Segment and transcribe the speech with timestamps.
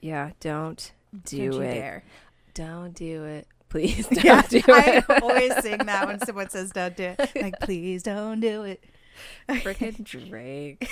[0.00, 0.92] Yeah, don't
[1.24, 1.74] do Don't it.
[1.74, 2.04] dare.
[2.54, 3.46] Don't do it.
[3.68, 5.04] Please don't Yeah, do it.
[5.08, 7.30] I always sing that when someone says don't do it.
[7.40, 8.82] Like, please don't do it.
[9.48, 10.88] Freaking Drake.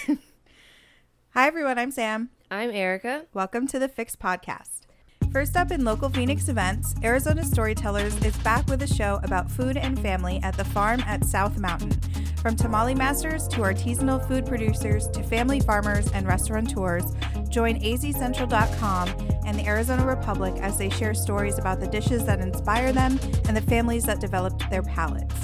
[1.34, 1.78] Hi, everyone.
[1.78, 2.30] I'm Sam.
[2.50, 3.26] I'm Erica.
[3.32, 4.82] Welcome to the Fix Podcast.
[5.32, 9.76] First up in local Phoenix events, Arizona Storytellers is back with a show about food
[9.76, 11.92] and family at the farm at South Mountain.
[12.40, 17.04] From tamale masters to artisanal food producers to family farmers and restaurateurs,
[17.48, 19.08] join azcentral.com
[19.44, 23.56] and the Arizona Republic as they share stories about the dishes that inspire them and
[23.56, 25.34] the families that developed their palates.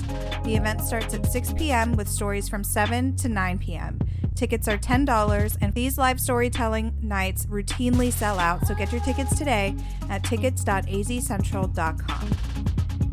[0.44, 1.96] The event starts at 6 p.m.
[1.96, 3.98] with stories from 7 to 9 p.m.
[4.34, 9.38] Tickets are $10, and these live storytelling nights routinely sell out, so get your tickets
[9.38, 9.74] today
[10.10, 12.53] at tickets.azcentral.com.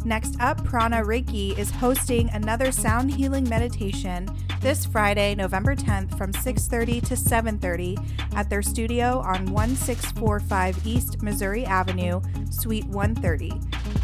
[0.03, 4.27] Next up, Prana Reiki is hosting another sound healing meditation
[4.59, 7.97] this Friday, November 10th from 6:30 to 7:30
[8.35, 12.19] at their studio on 1645 East Missouri Avenue,
[12.49, 13.53] Suite 130.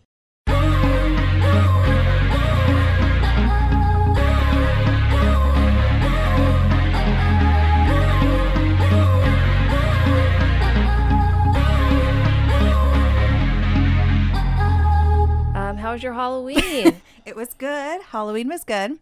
[15.92, 17.02] how was your Halloween?
[17.24, 18.02] It was good.
[18.02, 18.98] Halloween was good.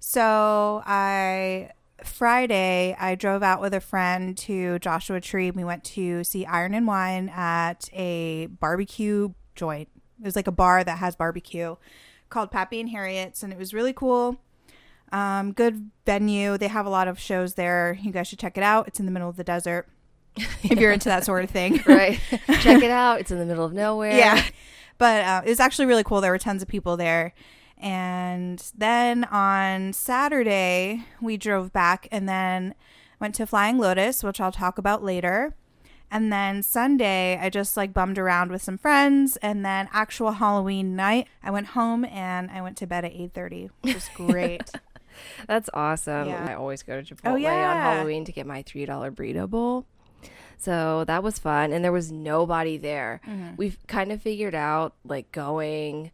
[0.00, 1.70] So I
[2.02, 5.52] Friday I drove out with a friend to Joshua Tree.
[5.52, 9.88] We went to see Iron and Wine at a barbecue joint.
[10.18, 11.76] It was like a bar that has barbecue
[12.28, 14.40] called Pappy and Harriet's, and it was really cool.
[15.12, 16.58] Um, good venue.
[16.58, 17.96] They have a lot of shows there.
[18.02, 18.88] You guys should check it out.
[18.88, 19.86] It's in the middle of the desert.
[20.36, 22.18] If you're into that sort of thing, right?
[22.60, 23.20] Check it out.
[23.20, 24.16] It's in the middle of nowhere.
[24.16, 24.44] yeah.
[24.98, 26.20] But uh, it was actually really cool.
[26.20, 27.32] There were tons of people there.
[27.78, 32.74] And then on Saturday, we drove back and then
[33.20, 35.54] went to Flying Lotus, which I'll talk about later.
[36.10, 39.36] And then Sunday, I just like bummed around with some friends.
[39.38, 43.70] And then actual Halloween night, I went home and I went to bed at 8.30,
[43.82, 44.70] which was great.
[45.46, 46.28] That's awesome.
[46.28, 46.46] Yeah.
[46.48, 47.70] I always go to Chipotle Oh, yeah.
[47.70, 49.86] on Halloween to get my $3 burrito bowl.
[50.58, 51.72] So that was fun.
[51.72, 53.20] And there was nobody there.
[53.26, 53.56] Mm-hmm.
[53.56, 56.10] We've kind of figured out like going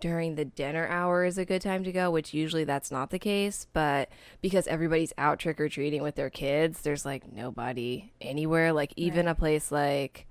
[0.00, 3.18] during the dinner hour is a good time to go, which usually that's not the
[3.18, 3.66] case.
[3.72, 4.08] But
[4.40, 8.72] because everybody's out trick or treating with their kids, there's like nobody anywhere.
[8.72, 10.26] Like even a place like.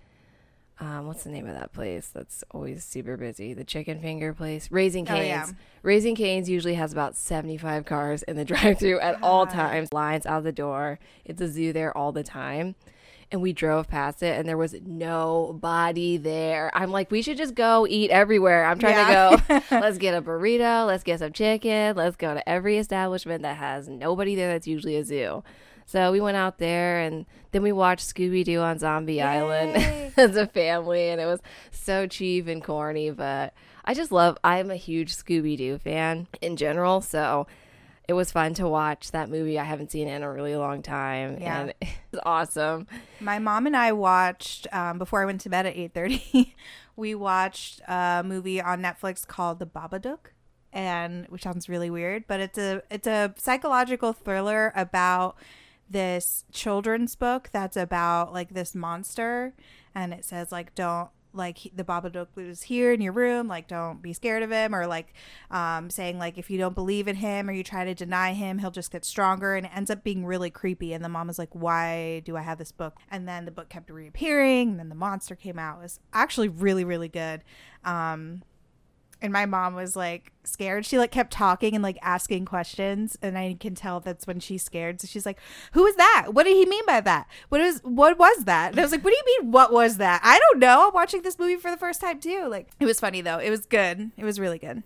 [0.79, 3.56] Um, what's the name of that place that's always super busy?
[3.56, 5.25] The chicken finger place, Raising Oh, Canes.
[5.28, 5.47] yeah.
[5.81, 9.91] Raising Canes usually has about 75 cars in the drive-through at all times.
[9.91, 11.00] Lines out the door.
[11.25, 12.75] It's a zoo there all the time.
[13.29, 16.71] And we drove past it and there was nobody there.
[16.73, 18.65] I'm like, we should just go eat everywhere.
[18.65, 19.35] I'm trying Yeah.
[19.35, 19.61] to go.
[19.81, 20.88] let's get a burrito.
[20.88, 21.95] Let's get some chicken.
[21.95, 25.43] Let's go to every establishment that has nobody there that's usually a zoo.
[25.85, 29.75] So we went out there and then we watched Scooby Doo on Zombie Island
[30.17, 31.09] as a family.
[31.09, 31.39] And it was
[31.71, 33.09] so cheap and corny.
[33.11, 33.53] But
[33.85, 37.01] I just love, I'm a huge Scooby Doo fan in general.
[37.01, 37.47] So
[38.07, 39.59] it was fun to watch that movie.
[39.59, 41.40] I haven't seen it in a really long time.
[41.41, 41.59] Yeah.
[41.59, 42.88] And it's awesome.
[43.19, 46.56] My mom and I watched um, before I went to bed at eight thirty.
[46.95, 50.31] we watched a movie on Netflix called The Babadook,
[50.72, 55.35] and which sounds really weird, but it's a it's a psychological thriller about
[55.89, 59.53] this children's book that's about like this monster,
[59.94, 63.68] and it says like don't like he- the Babadook was here in your room, like
[63.68, 65.14] don't be scared of him, or like
[65.52, 68.58] um, saying like if you don't believe in him or you try to deny him,
[68.59, 70.94] he'll just get stronger, and it ends up being really creepy.
[70.94, 73.69] And the mom is like, "Why do I have this book?" And then the book
[73.69, 75.80] kept reappearing, and then the monster came out.
[75.80, 77.44] It was actually really really good.
[77.86, 78.42] Um,
[79.22, 80.86] and my mom was like scared.
[80.86, 84.64] She like kept talking and like asking questions and i can tell that's when she's
[84.64, 85.02] scared.
[85.02, 85.40] So she's like
[85.74, 86.30] who is that?
[86.34, 87.28] What did he mean by that?
[87.50, 88.72] What is what was that?
[88.72, 90.22] And i was like what do you mean what was that?
[90.24, 90.88] I don't know.
[90.88, 92.48] I'm watching this movie for the first time too.
[92.48, 93.40] Like it was funny though.
[93.40, 94.12] It was good.
[94.18, 94.84] It was really good.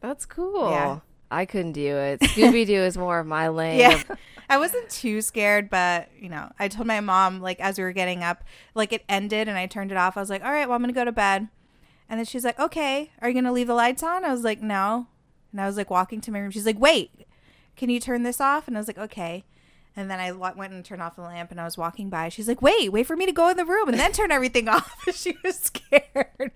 [0.00, 0.70] That's cool.
[0.70, 1.00] Yeah.
[1.30, 2.20] I couldn't do it.
[2.20, 3.78] Scooby Doo is more of my lane.
[3.80, 4.02] yeah.
[4.48, 7.92] I wasn't too scared but you know i told my mom like as we were
[7.92, 8.44] getting up
[8.76, 10.16] like it ended and i turned it off.
[10.16, 11.48] I was like all right well i'm gonna go to bed
[12.08, 14.60] and then she's like okay are you gonna leave the lights on i was like
[14.62, 15.06] no
[15.52, 17.26] and i was like walking to my room she's like wait
[17.76, 18.66] can you turn this off?
[18.66, 19.44] And I was like, okay.
[19.94, 22.28] And then I went and turned off the lamp and I was walking by.
[22.30, 24.68] She's like, wait, wait for me to go in the room and then turn everything
[24.70, 25.04] off.
[25.14, 26.52] she was scared.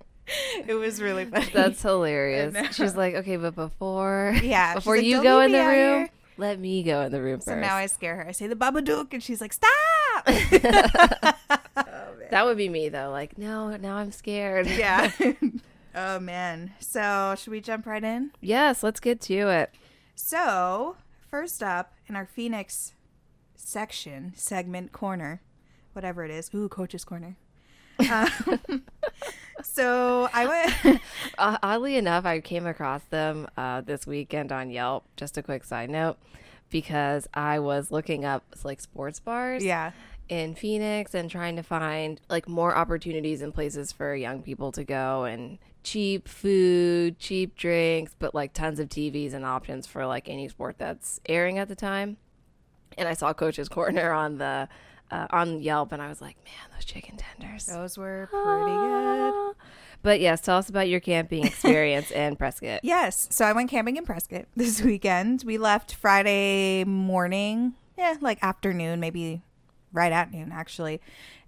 [0.67, 1.51] It was really funny.
[1.53, 2.75] That's hilarious.
[2.75, 6.59] She's like, okay, but before Yeah, before like, you go in the room, here." let
[6.59, 7.61] me go in the room so first.
[7.61, 8.27] now I scare her.
[8.29, 10.27] I say the Babadook and she's like, stop.
[12.31, 13.11] that would be me though.
[13.11, 14.67] Like, no, now I'm scared.
[14.67, 15.11] yeah.
[15.95, 16.73] oh, man.
[16.81, 18.33] So should we jump right in?
[18.41, 19.75] yes, let's get to it.
[20.15, 20.97] So,
[21.31, 22.95] first up in our Phoenix
[23.55, 25.41] section, segment corner,
[25.93, 26.51] whatever it is.
[26.55, 27.37] Ooh, coach's corner.
[28.11, 28.29] Um,
[29.63, 31.01] so I went.
[31.39, 35.05] Uh, oddly enough, I came across them uh, this weekend on Yelp.
[35.17, 36.19] Just a quick side note,
[36.69, 39.65] because I was looking up like sports bars.
[39.65, 39.93] yeah.
[40.31, 44.85] In Phoenix and trying to find like more opportunities and places for young people to
[44.85, 50.29] go and cheap food, cheap drinks, but like tons of TVs and options for like
[50.29, 52.17] any sport that's airing at the time.
[52.97, 54.69] And I saw Coach's Corner on the
[55.11, 57.67] uh, on Yelp, and I was like, man, those chicken tenders.
[57.67, 59.33] Those were pretty good.
[59.35, 59.53] Ah.
[60.03, 62.81] But yes, tell us about your camping experience in Prescott.
[62.85, 63.27] Yes.
[63.33, 65.43] So I went camping in Prescott this weekend.
[65.45, 67.75] We left Friday morning.
[67.99, 69.43] Yeah, like afternoon, maybe
[69.93, 71.01] right at noon actually.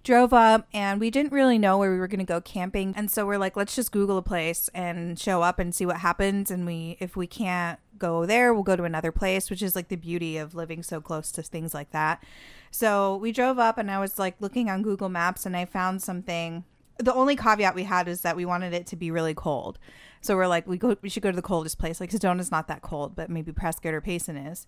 [0.03, 2.93] Drove up and we didn't really know where we were going to go camping.
[2.97, 5.97] And so we're like, let's just Google a place and show up and see what
[5.97, 6.51] happens.
[6.51, 9.87] And we, if we can't go there, we'll go to another place, which is like
[9.87, 12.21] the beauty of living so close to things like that.
[12.69, 16.01] So we drove up and I was like looking on Google Maps and I found
[16.01, 16.65] something.
[16.97, 19.79] The only caveat we had is that we wanted it to be really cold.
[20.19, 21.99] So we're like, we go, we should go to the coldest place.
[21.99, 24.67] Like Sedona's not that cold, but maybe Prescott or Payson is.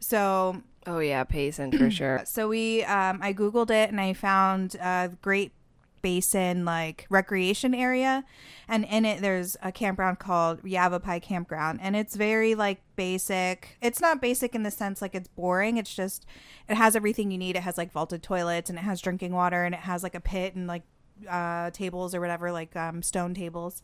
[0.00, 2.22] So Oh yeah, Payson for sure.
[2.26, 5.52] so we, um, I googled it and I found a Granite
[6.00, 8.24] Basin like recreation area,
[8.68, 13.76] and in it there's a campground called Yavapai Campground, and it's very like basic.
[13.82, 15.78] It's not basic in the sense like it's boring.
[15.78, 16.24] It's just
[16.68, 17.56] it has everything you need.
[17.56, 20.20] It has like vaulted toilets and it has drinking water and it has like a
[20.20, 20.82] pit and like
[21.28, 23.82] uh, tables or whatever, like um, stone tables.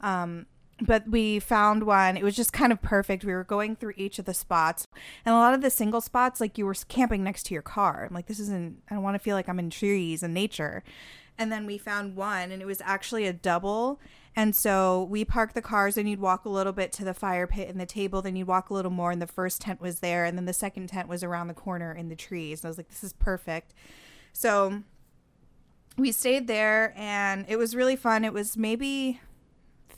[0.00, 0.46] Um,
[0.82, 2.16] but we found one.
[2.16, 3.24] It was just kind of perfect.
[3.24, 4.86] We were going through each of the spots,
[5.24, 8.06] and a lot of the single spots, like you were camping next to your car.
[8.08, 8.82] I'm like, this isn't.
[8.90, 10.82] I don't want to feel like I'm in trees and nature.
[11.38, 13.98] And then we found one, and it was actually a double.
[14.36, 17.46] And so we parked the cars, and you'd walk a little bit to the fire
[17.46, 18.20] pit and the table.
[18.20, 20.52] Then you'd walk a little more, and the first tent was there, and then the
[20.52, 22.60] second tent was around the corner in the trees.
[22.60, 23.72] And I was like, this is perfect.
[24.32, 24.82] So
[25.96, 28.24] we stayed there, and it was really fun.
[28.24, 29.20] It was maybe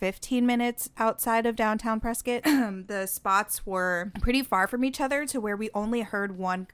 [0.03, 2.43] 15 minutes outside of downtown Prescott.
[2.43, 6.67] the spots were pretty far from each other to where we only heard one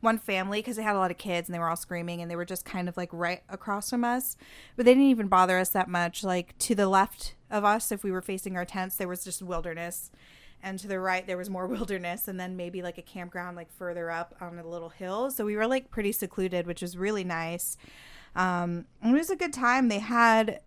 [0.00, 2.30] one family because they had a lot of kids and they were all screaming and
[2.30, 4.36] they were just kind of like right across from us.
[4.76, 6.22] But they didn't even bother us that much.
[6.22, 9.42] Like to the left of us, if we were facing our tents, there was just
[9.42, 10.12] wilderness.
[10.62, 13.72] And to the right, there was more wilderness, and then maybe like a campground like
[13.72, 15.32] further up on a little hill.
[15.32, 17.76] So we were like pretty secluded, which was really nice.
[18.36, 19.88] Um, it was a good time.
[19.88, 20.60] They had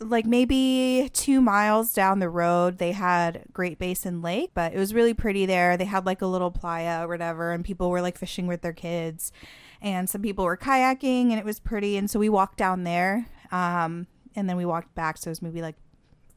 [0.00, 4.94] like maybe two miles down the road, they had Granite Basin Lake, but it was
[4.94, 5.76] really pretty there.
[5.76, 8.72] They had like a little playa or whatever, and people were like fishing with their
[8.72, 9.30] kids,
[9.80, 11.96] and some people were kayaking, and it was pretty.
[11.96, 15.18] And so we walked down there, um, and then we walked back.
[15.18, 15.76] So it was maybe like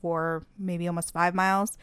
[0.01, 1.77] four, maybe almost five miles.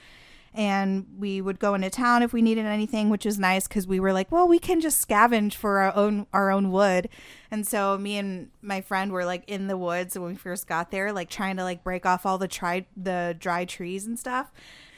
[0.53, 4.01] And we would go into town if we needed anything, which was nice because we
[4.01, 7.09] were like, well, we can just scavenge for our own our own wood.
[7.51, 10.91] And so me and my friend were like in the woods when we first got
[10.91, 14.51] there, like trying to like break off all the tri- the dry trees and stuff.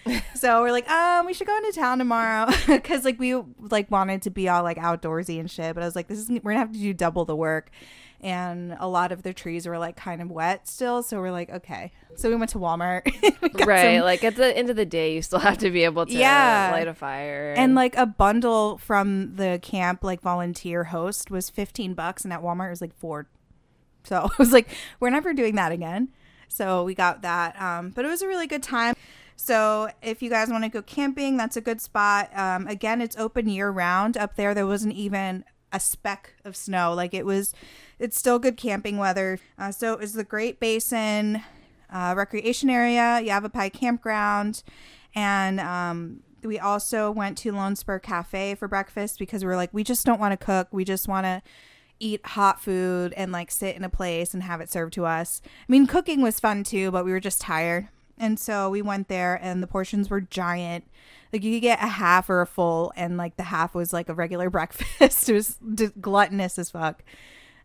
[0.35, 4.23] so we're like, um, we should go into town tomorrow because like we like wanted
[4.23, 5.75] to be all like outdoorsy and shit.
[5.75, 7.71] But I was like, this is we're gonna have to do double the work,
[8.23, 11.03] and a lot of the trees were like kind of wet still.
[11.03, 11.93] So we're like, okay.
[12.15, 13.05] So we went to Walmart,
[13.43, 13.97] We right.
[13.99, 16.13] some- Like at the end of the day, you still have to be able to
[16.13, 16.71] Yeah.
[16.73, 17.55] light a fire.
[17.57, 22.41] and like a bundle from the camp like volunteer host was 15 bucks and at
[22.43, 23.27] walmart it was like four
[24.05, 24.69] so i was like
[25.01, 26.09] we're never doing that again
[26.49, 28.95] so we got that um, but it was a really good time
[29.37, 33.17] so if you guys want to go camping that's a good spot um, again it's
[33.17, 37.55] open year round up there there wasn't even a speck of snow like it was
[37.99, 41.43] it's still good camping weather uh, so it was the granite basin
[41.91, 44.63] uh, recreation area yavapai campground
[45.15, 49.73] and um, we also went to Lone Spur Cafe for breakfast because we were like,
[49.73, 50.69] we just don't want to cook.
[50.73, 51.43] We just want to
[52.01, 55.41] eat hot food and like sit in a place and have it served to us.
[55.45, 57.89] I mean, cooking was fun too, but we were just tired.
[58.19, 60.85] And so we went there and the portions were giant.
[61.33, 64.09] Like you could get a half or a full, and like the half was like
[64.09, 65.29] a regular breakfast.
[65.29, 65.59] it was
[66.01, 67.03] gluttonous as fuck.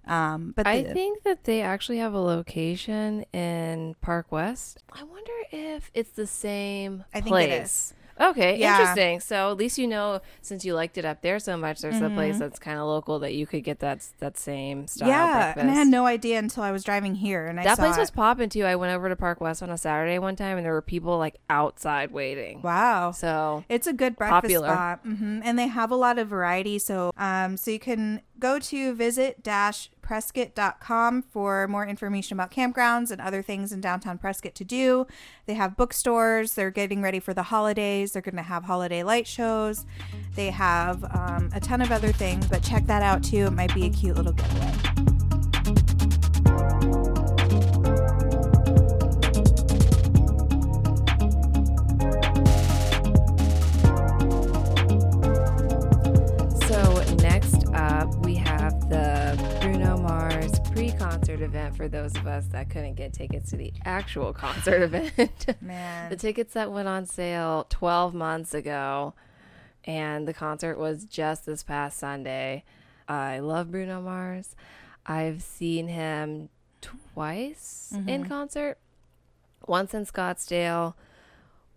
[0.05, 4.81] Um, but I the- think that they actually have a location in Park West.
[4.93, 7.49] I wonder if it's the same I think place.
[7.49, 7.93] it is.
[8.19, 8.79] Okay, Yeah.
[8.79, 9.19] interesting.
[9.19, 12.05] So at least you know, since you liked it up there so much, there's a
[12.05, 12.15] Mm-hmm.
[12.15, 15.61] place that's kind of local that you could get that that same style yeah, breakfast.
[15.61, 17.99] and I had no idea until I was driving here, and I that place it.
[17.99, 18.63] was popping too.
[18.65, 21.17] I went over to Park West on a Saturday one time, and there were people
[21.17, 22.61] like outside waiting.
[22.61, 23.11] wow.
[23.11, 24.67] So It's a good breakfast Popular.
[24.67, 26.79] spot, hmm and they have a lot of variety.
[26.79, 29.43] So, um, so you can go to visit
[30.01, 35.05] prescott.com for more information about campgrounds and other things in downtown Prescott to do.
[35.45, 36.53] They have bookstores.
[36.53, 38.13] They're getting ready for the holidays.
[38.13, 39.85] They're going to have holiday light shows.
[40.35, 43.47] They have um, a ton of other things, but check that out too.
[43.47, 45.16] It might be a cute little getaway.
[61.27, 65.45] Pre-concert event for those of us that couldn't get tickets to the actual concert event.
[65.61, 66.09] Man.
[66.09, 69.13] the tickets that went on sale 12 months ago,
[69.83, 72.63] and the concert was just this past Sunday.
[73.07, 74.55] I love Bruno Mars.
[75.05, 76.49] I've seen him
[76.81, 78.23] twice in mm-hmm.
[78.23, 78.77] concert.
[79.67, 80.93] Once in Scottsdale,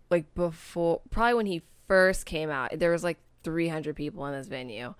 [0.09, 2.71] like before, probably when he first came out.
[2.77, 4.93] There was like 300 people in this venue,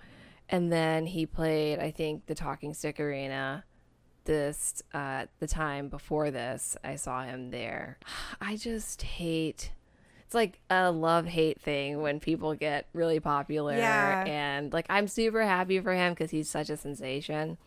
[0.49, 3.63] and then he played, I think, the Talking Stick Arena.
[4.25, 7.97] This uh, the time before this, I saw him there.
[8.41, 9.71] I just hate.
[10.25, 14.23] It's like a love hate thing when people get really popular, Yeah.
[14.25, 17.57] and like I'm super happy for him because he's such a sensation.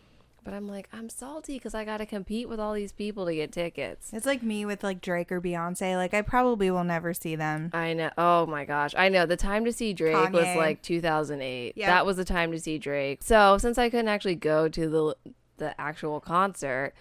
[0.44, 3.34] But I'm like, I'm salty because I got to compete with all these people to
[3.34, 4.10] get tickets.
[4.12, 5.96] It's like me with like Drake or Beyonce.
[5.96, 7.70] Like I probably will never see them.
[7.72, 8.10] I know.
[8.18, 8.94] Oh my gosh.
[8.96, 9.24] I know.
[9.24, 11.72] The time to see Drake was like 2008.
[11.76, 11.86] Yeah.
[11.86, 13.22] That was the time to see Drake.
[13.22, 15.14] So, since I couldn't actually go to the
[15.56, 16.92] the actual concert,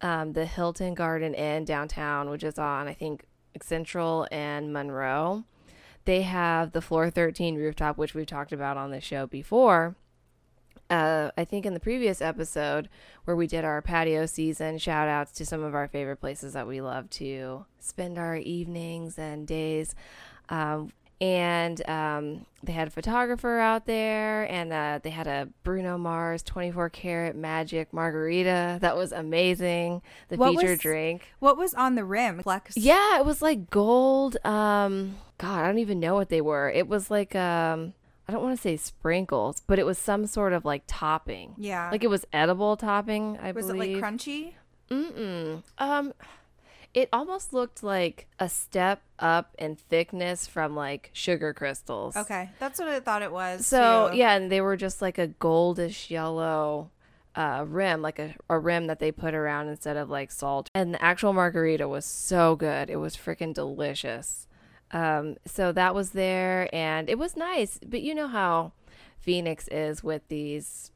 [0.00, 3.24] um, the Hilton Garden Inn downtown, which is on I think
[3.62, 5.44] Central and Monroe,
[6.04, 9.96] they have the floor 13 rooftop, which we've talked about on the show before.
[10.88, 12.88] Uh, I think in the previous episode
[13.24, 16.68] where we did our patio season, shout outs to some of our favorite places that
[16.68, 19.96] we love to spend our evenings and days.
[20.48, 25.96] Um, and um, they had a photographer out there, and uh, they had a Bruno
[25.96, 30.02] Mars 24 karat magic margarita that was amazing.
[30.28, 31.22] The What featured was- drink.
[31.38, 32.42] What was on the rim?
[32.42, 32.76] Flex.
[32.76, 34.36] Yeah, it was like gold.
[34.44, 36.70] Um, God, I don't even know what they were.
[36.70, 37.94] It was like um,
[38.28, 41.54] I don't want to say sprinkles, but it was some sort of like topping.
[41.56, 41.90] Yeah.
[41.90, 43.38] Like it was edible topping.
[43.40, 44.00] I was it believe.
[44.02, 44.52] like crunchy?
[44.90, 45.62] Mm-mm.
[45.78, 46.12] Um,
[46.96, 52.16] it almost looked like a step up in thickness from like sugar crystals.
[52.16, 53.66] Okay, that's what I thought it was.
[53.66, 54.16] So too.
[54.16, 56.90] yeah, and they were just like a goldish yellow
[57.34, 60.70] uh, rim, like a, a rim that they put around instead of like salt.
[60.74, 64.48] And the actual margarita was so good; it was freaking delicious.
[64.90, 67.78] Um, so that was there, and it was nice.
[67.86, 68.72] But you know how
[69.18, 70.92] Phoenix is with these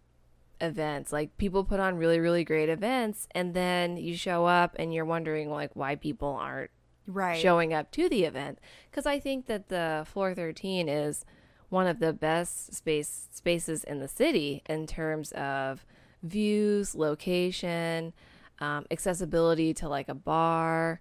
[0.61, 1.13] events.
[1.13, 5.05] Like people put on really, really great events, and then you show up and you're
[5.05, 6.71] wondering like why people aren't
[7.07, 7.41] right.
[7.41, 8.59] showing up to the event
[8.91, 11.25] because I think that the floor 13 is
[11.69, 15.85] one of the best space spaces in the city in terms of
[16.23, 18.13] views, location,
[18.59, 21.01] um, accessibility to like a bar,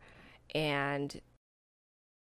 [0.55, 1.21] and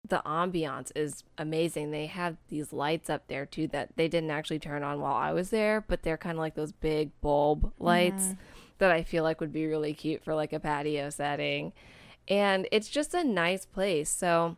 [0.07, 1.91] the ambiance is amazing.
[1.91, 5.31] They have these lights up there too that they didn't actually turn on while I
[5.33, 8.35] was there, but they're kind of like those big bulb lights
[8.77, 11.73] that I feel like would be really cute for like a patio setting.
[12.27, 14.09] And it's just a nice place.
[14.09, 14.57] So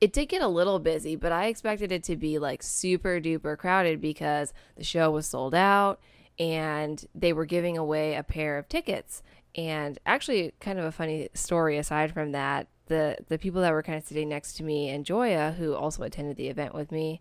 [0.00, 3.56] it did get a little busy, but I expected it to be like super duper
[3.56, 6.00] crowded because the show was sold out
[6.38, 9.22] and they were giving away a pair of tickets.
[9.54, 13.82] And actually, kind of a funny story aside from that, the the people that were
[13.82, 17.20] kind of sitting next to me and Joya, who also attended the event with me,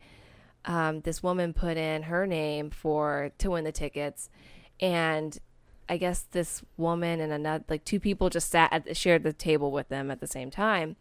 [0.65, 4.29] um, this woman put in her name for to win the tickets,
[4.79, 5.38] and
[5.88, 9.72] I guess this woman and another like two people just sat at shared the table
[9.72, 10.95] with them at the same time.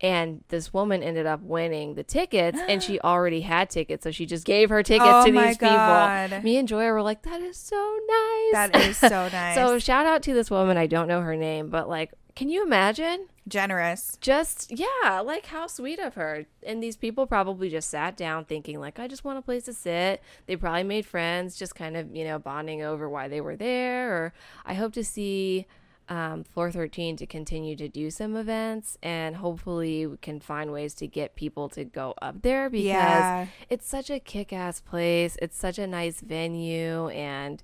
[0.00, 4.26] And this woman ended up winning the tickets, and she already had tickets, so she
[4.26, 6.30] just gave her tickets Oh to these God.
[6.30, 6.42] people.
[6.42, 7.76] Me and Joya were like, "That is so
[8.08, 9.54] nice." That is so nice.
[9.54, 10.76] so shout out to this woman.
[10.76, 13.28] I don't know her name, but like, can you imagine?
[13.48, 14.16] Generous.
[14.20, 16.46] Just yeah, like how sweet of her.
[16.62, 19.72] And these people probably just sat down thinking like I just want a place to
[19.72, 20.22] sit.
[20.46, 24.12] They probably made friends, just kind of, you know, bonding over why they were there
[24.14, 24.32] or
[24.64, 25.66] I hope to see
[26.08, 30.92] um, floor 13 to continue to do some events and hopefully we can find ways
[30.96, 33.46] to get people to go up there because Yeah.
[33.70, 35.38] it's such a kick-ass place.
[35.40, 37.62] It's such a nice venue and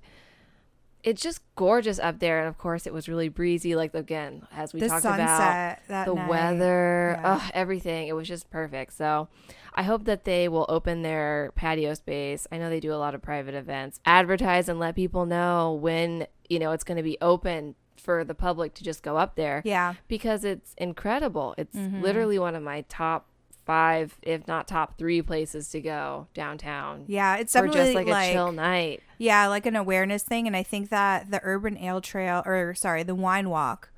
[1.03, 2.39] it's just gorgeous up there.
[2.39, 3.75] And of course, it was really breezy.
[3.75, 6.29] Like again, as we The talked sunset about, the night.
[6.29, 7.33] weather, Yeah.
[7.35, 8.07] ugh, everything.
[8.07, 8.93] It was just perfect.
[8.93, 9.27] So
[9.73, 12.45] I hope that they will open their patio space.
[12.51, 16.27] I know they do a lot of private events, advertise and let people know when
[16.49, 19.61] you know it's going to be open for the public to just go up there
[19.63, 19.93] Yeah.
[20.07, 21.53] because it's incredible.
[21.57, 22.01] It's Mm-hmm.
[22.01, 23.27] literally one of my top
[23.65, 27.05] five, if not top three places to go downtown.
[27.07, 29.01] Yeah, it's definitely just like, a chill night.
[29.17, 30.47] Yeah, like an awareness thing.
[30.47, 33.90] And I think that the Urban Ale Trail, or sorry, the Wine Walk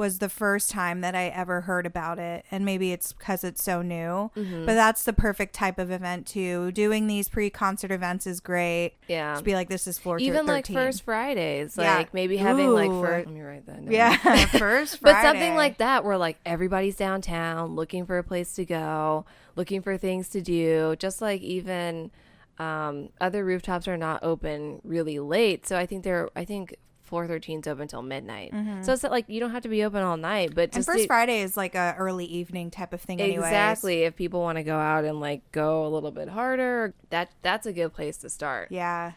[0.00, 2.44] was the first time that I ever heard about it.
[2.50, 4.66] And maybe it's because it's so new, Mm-hmm.
[4.66, 6.72] but that's the perfect type of event too.
[6.72, 8.94] Doing these pre concert events is great.
[9.06, 9.34] Yeah.
[9.36, 11.96] To be like, this is floor Even like first Fridays, Yeah.
[11.98, 13.26] like maybe having like first.
[13.26, 13.92] Let me write that down.
[13.92, 18.64] Yeah, first But something like that where like everybody's downtown looking for a place to
[18.64, 22.10] go, looking for things to do, just like even
[22.58, 25.66] um, other rooftops are not open really late.
[25.66, 26.76] So I think they're I think
[27.10, 28.54] floor 13 is open until midnight.
[28.82, 30.78] So it's like you don't have to be open all night, but Mm-hmm.
[30.78, 33.44] And first to- Friday is like a early evening type of thing, anyways.
[33.48, 37.30] exactly if people want to go out and like go a little bit harder, that
[37.42, 38.68] that's a good place to start.
[38.70, 39.12] Yeah.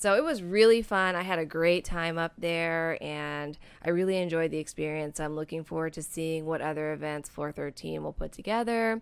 [0.00, 1.16] So it was really fun.
[1.16, 5.18] I had a great time up there and I really enjoyed the experience.
[5.18, 9.00] I'm looking forward to seeing what other events floor 13 will put together.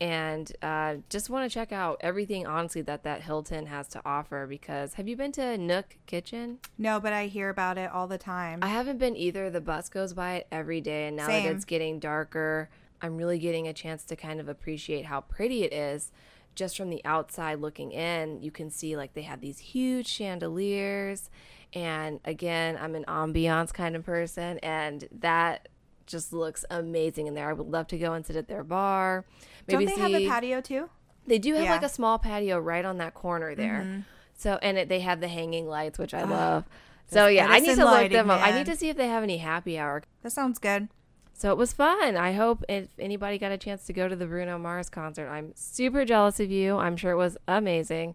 [0.00, 4.46] And uh, just want to check out everything, honestly, that that Hilton has to offer.
[4.46, 6.58] Because have you been to Nook Kitchen?
[6.76, 8.60] No, but I hear about it all the time.
[8.62, 9.50] I haven't been either.
[9.50, 11.08] The bus goes by it every day.
[11.08, 11.44] And now Same.
[11.44, 12.70] that it's getting darker,
[13.02, 16.12] I'm really getting a chance to kind of appreciate how pretty it is.
[16.54, 21.30] Just from the outside looking in, you can see like they have these huge chandeliers.
[21.72, 24.58] And again, I'm an ambiance kind of person.
[24.58, 25.68] And that
[26.08, 27.48] just looks amazing in there.
[27.48, 29.24] I would love to go and sit at their bar.
[29.68, 30.90] Don't they have a patio too?
[31.26, 31.72] they do have Yeah.
[31.72, 33.82] like a small patio right on that corner there.
[33.86, 34.00] Mm-hmm.
[34.34, 36.64] So and it, they have the hanging lights, which I love.
[37.10, 38.40] So yeah, I need to look them up.
[38.40, 40.02] I need to see if they have any happy hour.
[40.22, 40.88] That sounds good.
[41.34, 42.16] So it was fun.
[42.16, 45.52] I hope if anybody got a chance to go to the Bruno Mars concert, I'm
[45.54, 46.78] super jealous of you.
[46.78, 48.14] I'm sure it was amazing.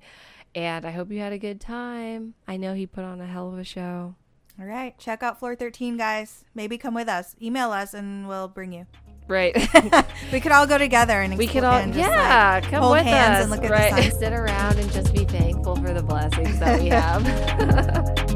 [0.56, 2.34] And I hope you had a good time.
[2.48, 4.16] I know he put on a hell of a show.
[4.60, 4.98] All right.
[5.00, 6.46] Check out floor 13, guys.
[6.54, 7.36] Maybe come with us.
[7.42, 8.86] Email us and we'll bring you.
[9.28, 9.56] Right.
[10.32, 13.38] We could all go together and we could all, and yeah, like, come with hands
[13.38, 13.42] us.
[13.44, 14.12] and look at right.
[14.20, 18.24] Sit around and just be thankful for the blessings that we have.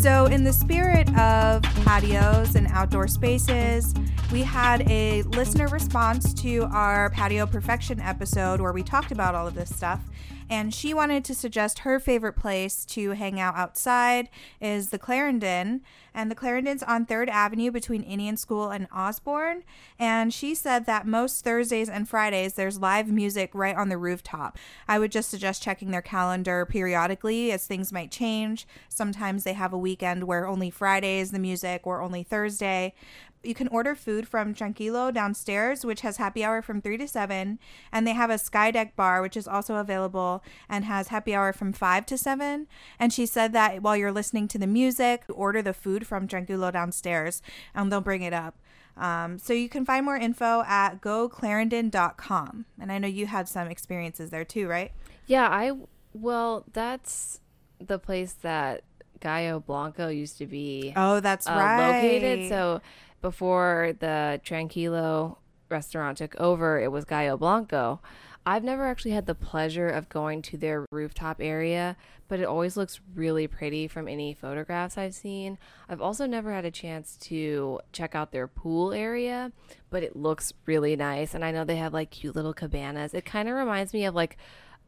[0.00, 3.94] So, in the spirit of patios and outdoor spaces,
[4.32, 9.46] we had a listener response to our patio perfection episode where we talked about all
[9.46, 10.00] of this stuff.
[10.48, 14.28] And she wanted to suggest her favorite place to hang out outside
[14.60, 15.82] is the Clarendon.
[16.14, 19.64] And the Clarendon's on 3rd Avenue between Indian School and Osborne.
[19.98, 24.58] And she said that most Thursdays and Fridays there's live music right on the rooftop.
[24.88, 28.66] I would just suggest checking their calendar periodically as things might change.
[28.88, 32.94] Sometimes they have a weekend where only Fridays the music or only Thursday.
[33.42, 37.58] You can order food from Tranquilo downstairs, which has happy hour from 3 to 7.
[37.90, 41.72] And they have a Skydeck bar, which is also available and has happy hour from
[41.72, 42.66] 5 to 7.
[42.98, 46.72] And she said that while you're listening to the music, order the food from Tranquilo
[46.72, 47.42] downstairs
[47.74, 48.58] and they'll bring it up.
[48.96, 52.66] Um, so you can find more info at goclarendon.com.
[52.80, 54.92] And I know you had some experiences there too, right?
[55.26, 55.72] Yeah, I
[56.14, 57.40] well, that's
[57.78, 58.82] the place that
[59.20, 61.86] Gallo Blanco used to be Oh, that's uh, right.
[62.02, 62.48] located.
[62.48, 62.80] So
[63.22, 65.36] before the Tranquilo
[65.70, 68.00] restaurant took over, it was Gallo Blanco.
[68.44, 72.76] I've never actually had the pleasure of going to their rooftop area, but it always
[72.76, 75.58] looks really pretty from any photographs I've seen.
[75.88, 79.52] I've also never had a chance to check out their pool area,
[79.90, 81.34] but it looks really nice.
[81.34, 83.14] And I know they have like cute little cabanas.
[83.14, 84.36] It kind of reminds me of like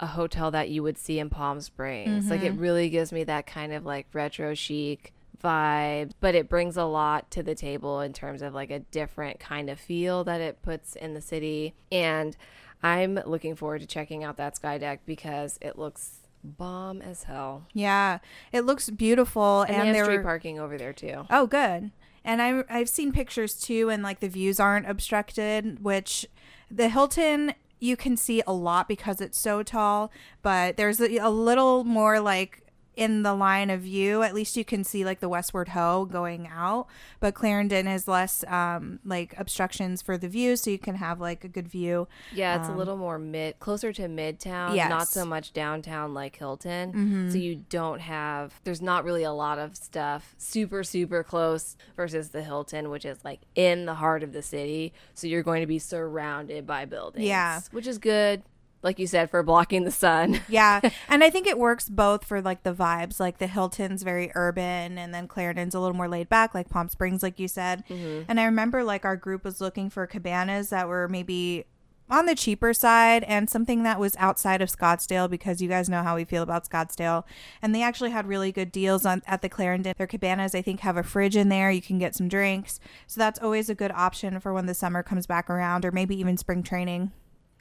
[0.01, 2.29] a hotel that you would see in Palm Springs.
[2.29, 2.61] Like it mm-hmm.
[2.61, 5.13] really gives me that kind of like retro chic
[5.45, 9.39] vibe, but it brings a lot to the table in terms of like a different
[9.39, 11.75] kind of feel that it puts in the city.
[11.93, 12.37] And
[12.83, 17.67] I'm looking forward to checking out that sky deck because it looks bomb as hell.
[17.73, 18.19] Yeah,
[18.53, 21.27] it looks beautiful, And, and, they have street were parking over there too.
[21.31, 21.91] Oh, good.
[22.25, 26.27] And I I've seen pictures too, and like the views aren't obstructed, which
[26.71, 30.11] the Hilton you can see a lot because it's so tall,
[30.43, 32.64] but there's a, a little more like
[32.97, 34.23] in the line of view.
[34.23, 36.87] At least you can see like the Westward Ho going out,
[37.21, 41.45] but Clarendon has less um, like obstructions for the view, so you can have like
[41.45, 42.09] a good view.
[42.33, 44.89] Yeah, it's a little more mid, closer to midtown, Yes.
[44.91, 47.31] not so much downtown like Hilton.
[47.31, 52.31] So you don't have, there's not really a lot of stuff super, super close versus
[52.31, 54.93] the Hilton, which is like in the heart of the city.
[55.15, 57.27] So you're going to be surrounded by buildings.
[57.27, 57.61] Yeah.
[57.73, 58.43] Which is good,
[58.85, 60.41] like you said, for blocking the sun.
[60.55, 63.19] Yeah, and I think it works both for like the vibes.
[63.19, 66.89] Like the Hilton's very urban, and then Clarendon's a little more laid back, like Palm
[66.89, 67.83] Springs, like you said.
[67.89, 68.25] Mm-hmm.
[68.29, 71.65] And I remember like our group was looking for cabanas that were maybe
[72.11, 76.03] on the cheaper side and something that was outside of Scottsdale because you guys know
[76.03, 77.25] how we feel about Scottsdale.
[77.63, 79.95] And they actually had really good deals on at the Clarendon.
[79.97, 81.71] Their cabanas, I think, have a fridge in there.
[81.71, 85.03] You can get some drinks, so that's always a good option for when the summer
[85.03, 87.13] comes back around, or maybe even spring training.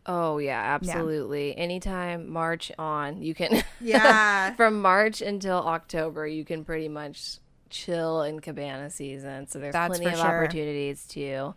[0.05, 1.55] Oh yeah, absolutely.
[1.57, 4.53] Anytime March on, you can Yeah.
[4.55, 7.37] from March until October, you can pretty much
[7.69, 9.47] chill in cabana season.
[9.47, 10.27] So there's That's plenty of sure.
[10.27, 11.55] opportunities to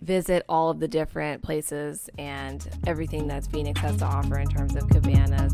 [0.00, 4.74] visit all of the different places and everything that Phoenix has to offer in terms
[4.76, 5.52] of cabanas.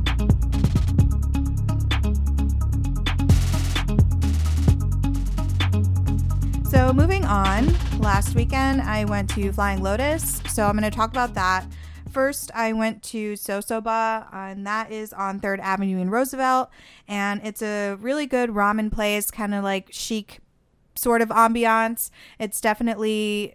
[6.69, 7.67] So moving on,
[8.01, 10.41] last weekend I went to Flying Lotus.
[10.49, 11.67] So I'm going to talk about that.
[12.13, 16.69] First, I went to Sosoba, and that is on Third Avenue in Roosevelt,
[17.09, 20.41] and it's a really good ramen place, kind of like chic
[20.95, 22.11] sort of ambiance.
[22.39, 23.55] It's definitely,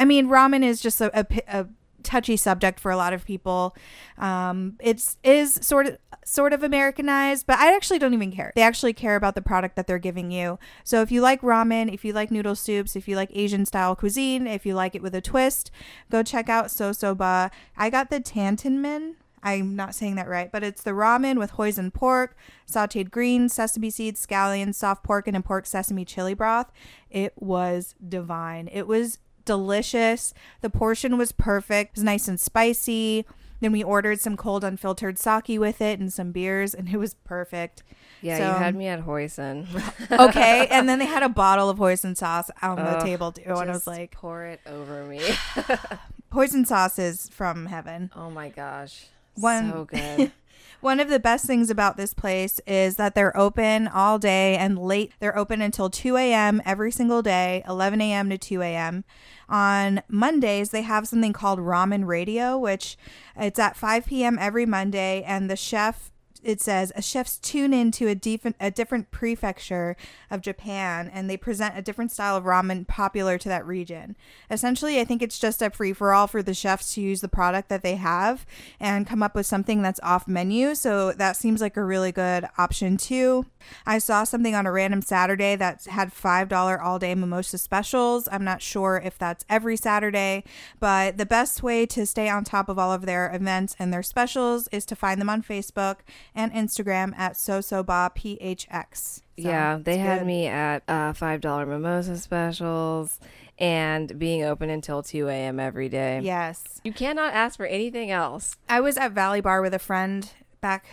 [0.00, 1.66] I mean, ramen is just a, a, a
[2.04, 3.76] touchy subject for a lot of people.
[4.18, 8.52] Um, it's is sort of sort of Americanized, but I actually don't even care.
[8.54, 10.58] They actually care about the product that they're giving you.
[10.84, 13.96] So if you like ramen, if you like noodle soups, if you like Asian style
[13.96, 15.70] cuisine, if you like it with a twist,
[16.10, 17.50] go check out Sosoba.
[17.76, 19.14] I got the Tantanmen.
[19.42, 22.36] I'm not saying that right, but it's the ramen with hoisin pork,
[22.70, 26.70] sauteed greens, sesame seeds, scallions, soft pork, and a pork sesame chili broth.
[27.10, 28.68] It was divine.
[28.72, 30.32] It was delicious.
[30.60, 31.90] The portion was perfect.
[31.92, 33.24] It was nice and spicy.
[33.60, 37.14] Then we ordered some cold unfiltered sake with it and some beers, and it was
[37.14, 37.82] perfect.
[38.20, 39.66] Yeah, So- you had me at Hoisin.
[40.10, 43.70] Okay, and then they had a bottle of hoisin sauce on the table too, and
[43.70, 45.20] I was like, pour it over me.
[46.32, 48.10] hoisin sauce is from heaven.
[48.16, 49.06] oh my gosh.
[49.34, 50.32] One- so good.
[50.82, 54.76] One of the best things about this place is that they're open all day and
[54.76, 55.12] late.
[55.20, 56.60] They're open until 2 a.m.
[56.64, 58.28] every single day, 11 a.m.
[58.30, 59.04] to 2 a.m.
[59.48, 62.96] On Mondays, they have something called Ramen Radio, which
[63.36, 64.38] it's at 5 p.m.
[64.40, 66.11] every Monday, and the chef.
[66.42, 69.96] It says a chef's tune in to a different a different prefecture
[70.30, 74.16] of Japan, and they present a different style of ramen popular to that region.
[74.50, 77.28] Essentially, I think it's just a free for all for the chefs to use the
[77.28, 78.44] product that they have
[78.80, 80.74] and come up with something that's off menu.
[80.74, 83.46] So that seems like a really good option too.
[83.86, 88.28] I saw something on a random Saturday that had $5 all day mimosa specials.
[88.30, 90.44] I'm not sure if that's every Saturday,
[90.80, 94.02] but the best way to stay on top of all of their events and their
[94.02, 95.96] specials is to find them on Facebook
[96.34, 98.94] and Instagram at SoSoBaPHX.
[98.94, 100.26] So, yeah, they had good.
[100.26, 103.18] me at uh, $5 mimosa specials
[103.58, 105.60] and being open until 2 a.m.
[105.60, 106.20] every day.
[106.22, 106.80] Yes.
[106.84, 108.56] You cannot ask for anything else.
[108.68, 110.28] I was at Valley Bar with a friend
[110.60, 110.84] back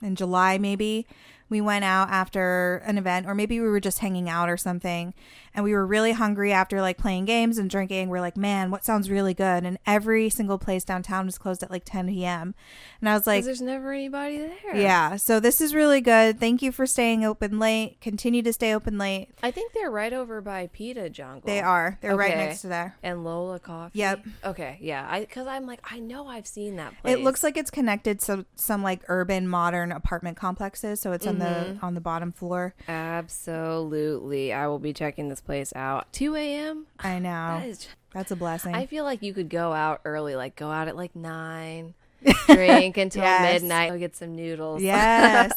[0.00, 1.06] in July, maybe.
[1.52, 5.12] We went out after an event, or maybe we were just hanging out or something.
[5.54, 8.08] And we were really hungry after like playing games and drinking.
[8.08, 9.64] We're like, man, what sounds really good?
[9.64, 12.54] And every single place downtown was closed at like 10 p.m.
[13.00, 14.76] And I was like, there's never anybody there.
[14.76, 16.40] yeah, so this is really good.
[16.40, 18.00] Thank you for staying open late.
[18.00, 19.28] Continue to stay open late.
[19.42, 21.42] I think they're right over by Pita Jungle.
[21.44, 21.98] They are.
[22.00, 22.96] They're right next to there.
[23.02, 23.98] And Lola Coffee.
[23.98, 24.26] Yep.
[24.44, 25.06] Okay, yeah.
[25.08, 27.14] I Because I'm like, I know I've seen that place.
[27.16, 31.38] It looks like it's connected to some like urban modern apartment complexes, so it's on
[31.38, 31.84] the mm-hmm.
[31.84, 32.74] on the bottom floor.
[32.88, 34.52] Absolutely.
[34.52, 36.12] I will be checking this place out.
[36.12, 36.86] 2 a.m.?
[36.98, 37.30] I know.
[37.60, 38.74] That is That's a blessing.
[38.74, 41.94] I feel like you could go out early, like go out at like nine,
[42.46, 43.62] drink until Yes.
[43.62, 44.82] midnight, go get some noodles.
[44.82, 45.52] yes.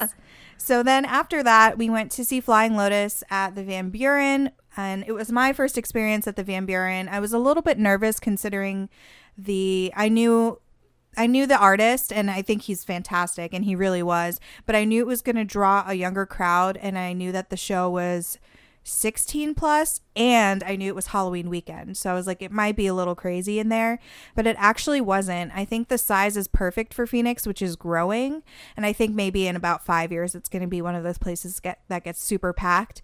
[0.57, 5.03] so then after that, we went to see Flying Lotus at the Van Buren, and
[5.07, 7.07] it was my first experience at the Van Buren.
[7.07, 8.89] I was a little bit nervous considering
[9.37, 10.59] the I knew
[11.17, 14.83] I knew the artist and I think he's fantastic and he really was, but I
[14.83, 17.89] knew it was going to draw a younger crowd and I knew that the show
[17.89, 18.37] was
[18.87, 21.97] 16 plus and I knew it was Halloween weekend.
[21.97, 23.99] So I was like it might be a little crazy in there,
[24.35, 25.51] but it actually wasn't.
[25.55, 28.43] I think the size is perfect for Phoenix, which is growing,
[28.77, 31.17] and I think maybe in about 5 years it's going to be one of those
[31.17, 33.01] places get that gets super packed.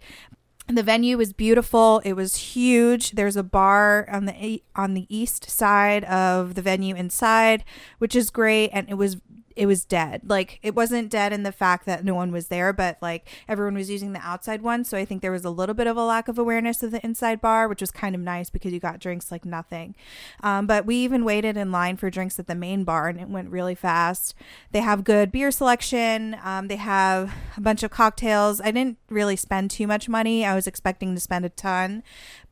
[0.68, 2.00] The venue was beautiful.
[2.04, 3.12] It was huge.
[3.12, 7.64] There's a bar on the on the east side of the venue inside,
[7.98, 9.16] which is great and it was
[9.56, 10.22] it was dead.
[10.24, 13.74] Like it wasn't dead in the fact that no one was there, but like everyone
[13.74, 14.84] was using the outside one.
[14.84, 17.04] So I think there was a little bit of a lack of awareness of the
[17.04, 19.94] inside bar, which was kind of nice because you got drinks like nothing.
[20.42, 23.28] Um, but we even waited in line for drinks at the main bar and it
[23.28, 24.34] went really fast.
[24.70, 26.36] They have good beer selection.
[26.42, 28.60] Um, they have a bunch of cocktails.
[28.60, 30.44] I didn't really spend too much money.
[30.44, 32.02] I was expecting to spend a ton,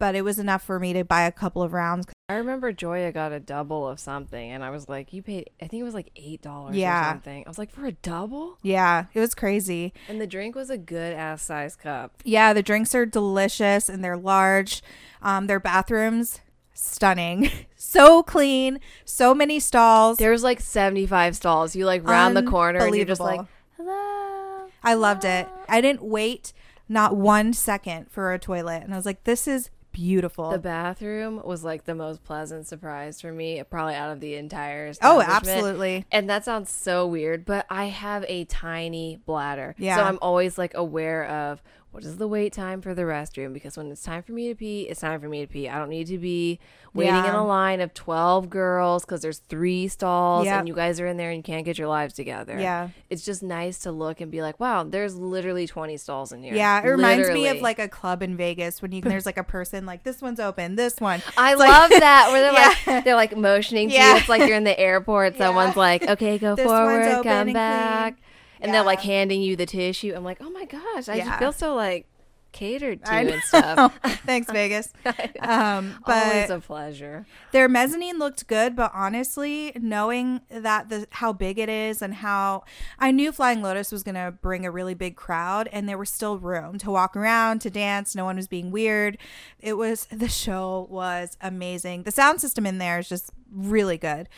[0.01, 2.07] but it was enough for me to buy a couple of rounds.
[2.29, 5.51] I remember Joya got a double of something, and I was like, "You paid?
[5.63, 7.01] I think it was like eight dollars Yeah.
[7.01, 9.93] or something." I was like, "For a double?" Yeah, it was crazy.
[10.09, 12.15] And the drink was a good ass size cup.
[12.25, 14.83] Yeah, the drinks are delicious and they're large.
[15.23, 16.41] Um, their bathrooms
[16.73, 20.17] stunning, so clean, so many stalls.
[20.19, 21.77] There's like seventy five stalls.
[21.77, 23.41] You like round the corner, and you're just like,
[23.77, 25.47] "Hello." I loved it.
[25.69, 26.55] I didn't wait
[26.89, 31.41] not one second for a toilet, and I was like, "This is beautiful." The bathroom
[31.45, 34.93] was like the most pleasant surprise for me, probably out of the entire.
[35.03, 36.07] oh, absolutely.
[36.11, 39.75] And that sounds so weird, but I have a tiny bladder.
[39.79, 39.97] Yeah.
[39.97, 43.77] So I'm always like aware of what is the wait time for the restroom because
[43.77, 45.69] when it's time for me to pee, it's time for me to pee.
[45.69, 46.61] I don't need to be
[46.95, 50.59] waiting in a line of 12 girls because there's three stalls Yep.
[50.61, 52.59] and you guys are in there and you can't get your lives together.
[52.61, 52.91] Yeah.
[53.11, 56.55] It's just nice to look and be like, wow, there's literally 20 stalls in here.
[56.55, 59.45] Yeah, it reminds me of like a club in Vegas when you there's like a
[59.45, 61.23] person like this one's open, this one.
[61.37, 62.75] I like- love that where they're Yeah.
[62.95, 64.13] like they're like motioning to Yeah.
[64.13, 64.19] you.
[64.19, 65.35] It's like you're in the airport.
[65.41, 65.47] Yeah.
[65.47, 68.25] Someone's like, "Okay, go This forward, come back," clean.
[68.61, 70.13] And they're like handing you the tissue.
[70.15, 71.25] I'm like, "Oh my gosh, I Yeah.
[71.27, 72.07] just feel so like
[72.53, 73.97] catered to and stuff."
[74.27, 74.93] Thanks, Vegas.
[75.41, 77.25] Um, but Always a pleasure.
[77.53, 82.65] their mezzanine looked good, but honestly, knowing that the how big it is and how
[82.99, 86.39] I knew Flying Lotus was gonna bring a really big crowd, and there was still
[86.39, 88.15] room to walk around, to dance.
[88.15, 89.17] No one was being weird.
[89.61, 92.03] It was the show was amazing.
[92.03, 94.29] The sound system in there is just really good,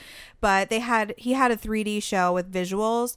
[0.40, 3.16] but they had he had a 3D show with visuals.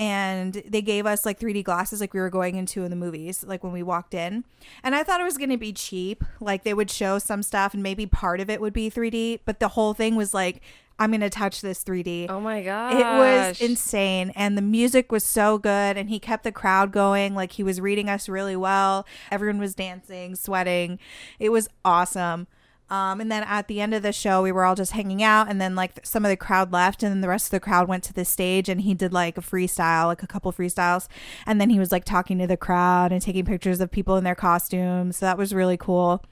[0.00, 3.44] And they gave us like 3D glasses, like we were going into in the movies,
[3.46, 4.44] like when we walked in.
[4.82, 6.24] And I thought it was going to be cheap.
[6.40, 9.60] Like they would show some stuff and maybe part of it would be 3D, but
[9.60, 10.62] the whole thing was like,
[10.98, 12.30] I'm going to touch this 3D.
[12.30, 12.94] Oh my god.
[12.94, 14.32] It was insane.
[14.34, 15.98] And the music was so good.
[15.98, 17.34] And he kept the crowd going.
[17.34, 19.06] Like he was reading us really well.
[19.30, 20.98] Everyone was dancing, sweating.
[21.38, 22.46] It was awesome.
[22.90, 25.48] Um, and then at the end of the show, we were all just hanging out.
[25.48, 27.02] And then, like, some of the crowd left.
[27.02, 28.68] And then the rest of the crowd went to the stage.
[28.68, 31.08] And he did, like, a freestyle, like a couple freestyles.
[31.46, 34.24] And then he was, like, talking to the crowd and taking pictures of people in
[34.24, 35.18] their costumes.
[35.18, 36.24] So that was really cool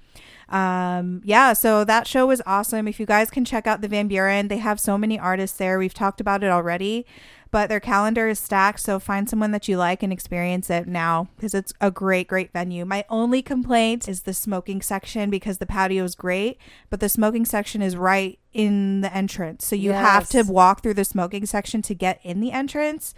[0.48, 4.08] um yeah so that show was awesome if you guys can check out the van
[4.08, 7.04] buren they have so many artists there we've talked about it already
[7.50, 11.28] but their calendar is stacked so find someone that you like and experience it now
[11.36, 12.84] because it's a great great venue.
[12.84, 16.58] My only complaint is the smoking section because the patio is great
[16.90, 19.66] but the smoking section is right in the entrance.
[19.66, 23.14] So you have to walk through the smoking section to get in the entrance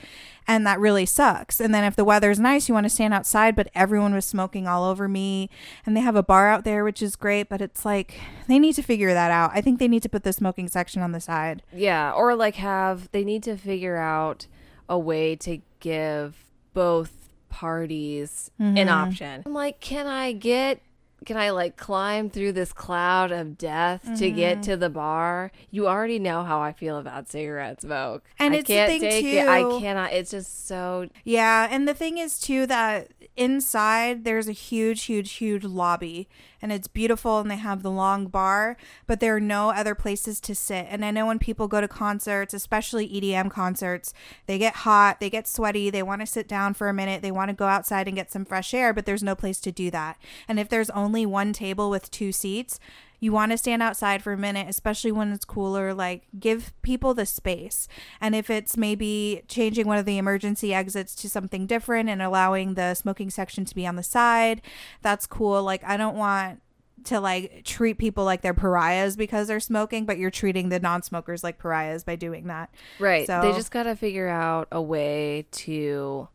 [0.48, 1.60] and that really sucks.
[1.60, 4.66] And then if the weather's nice you want to stand outside but everyone was smoking
[4.66, 5.48] all over me
[5.86, 8.74] and they have a bar out there which is great but it's like they need
[8.74, 9.52] to figure that out.
[9.54, 11.62] I think they need to put the smoking section on the side.
[11.72, 14.46] Yeah, or like have they need to figure out
[14.88, 17.12] a way to give both
[17.48, 18.88] parties an Mm-hmm.
[18.88, 19.42] option.
[19.46, 20.80] I'm like, can I get
[21.26, 24.36] can I like climb through this cloud of death to Mm-hmm.
[24.36, 25.52] get to the bar?
[25.70, 28.24] You already know how I feel about cigarette smoke.
[28.38, 29.46] And I it's the can't thing, take it.
[29.48, 30.12] I cannot.
[30.12, 33.08] It's just so yeah and the thing is too that
[33.40, 36.28] inside there's a huge huge huge lobby
[36.60, 38.76] and it's beautiful and they have the long bar
[39.06, 40.86] but there are no other places to sit.
[40.90, 44.12] And i know when people go to concerts especially edm concerts
[44.46, 47.30] they get hot they get sweaty they want to sit down for a minute they
[47.30, 49.90] want to go outside and get some fresh air but there's no place to do
[49.90, 50.18] that.
[50.46, 52.78] And if there's only one table with two seats
[53.20, 55.92] you want to stand outside for a minute, especially when it's cooler.
[55.94, 57.86] Like, give people the space.
[58.20, 62.74] And if it's maybe changing one of the emergency exits to something different and allowing
[62.74, 64.62] the smoking section to be on the side,
[65.02, 65.62] that's cool.
[65.62, 66.62] Like, I don't want
[67.04, 71.02] to like treat people like they're pariahs because they're smoking, but you're treating the non
[71.02, 72.68] smokers like pariahs by doing that.
[72.98, 73.26] right.
[73.26, 76.28] So- They just got to figure out a way to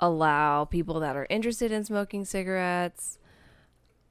[0.00, 3.18] allow people that are interested in smoking cigarettes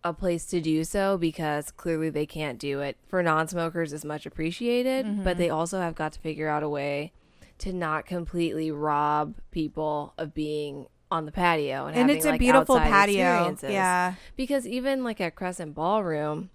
[0.04, 4.26] a place to do so because clearly they can't do it for non-smokers is much
[4.26, 5.24] appreciated Mm-hmm.
[5.24, 7.12] but they also have got to figure out a way
[7.60, 12.30] to not completely rob people of being on the patio and, And having, it's a
[12.32, 13.22] like, beautiful patio.
[13.32, 13.72] experiences.
[13.72, 14.14] Yeah.
[14.36, 16.50] because even like at crescent ballroom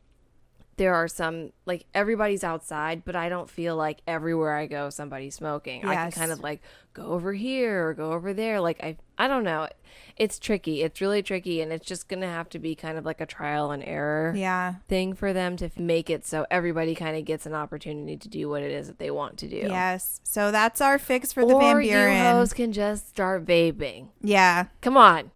[0.77, 5.35] there are some like everybody's outside, but I don't feel like everywhere I go somebody's
[5.35, 5.85] smoking.
[5.85, 6.61] I can kind of like
[6.93, 8.61] go over here or go over there.
[8.61, 9.69] Like I I don't know.
[10.19, 10.83] It's tricky.
[10.83, 13.27] It's really tricky and it's just going to have to be kind of like a
[13.27, 14.75] trial and error Yeah.
[14.89, 18.29] thing for them to f- make it so everybody kind of gets an opportunity to
[18.29, 19.57] do what it is that they want to do.
[19.57, 20.21] Yes.
[20.25, 22.17] So that's our fix for the or Van you Buren.
[22.33, 24.09] hoes can just start vaping.
[24.23, 24.67] yeah.
[24.83, 25.31] Come on.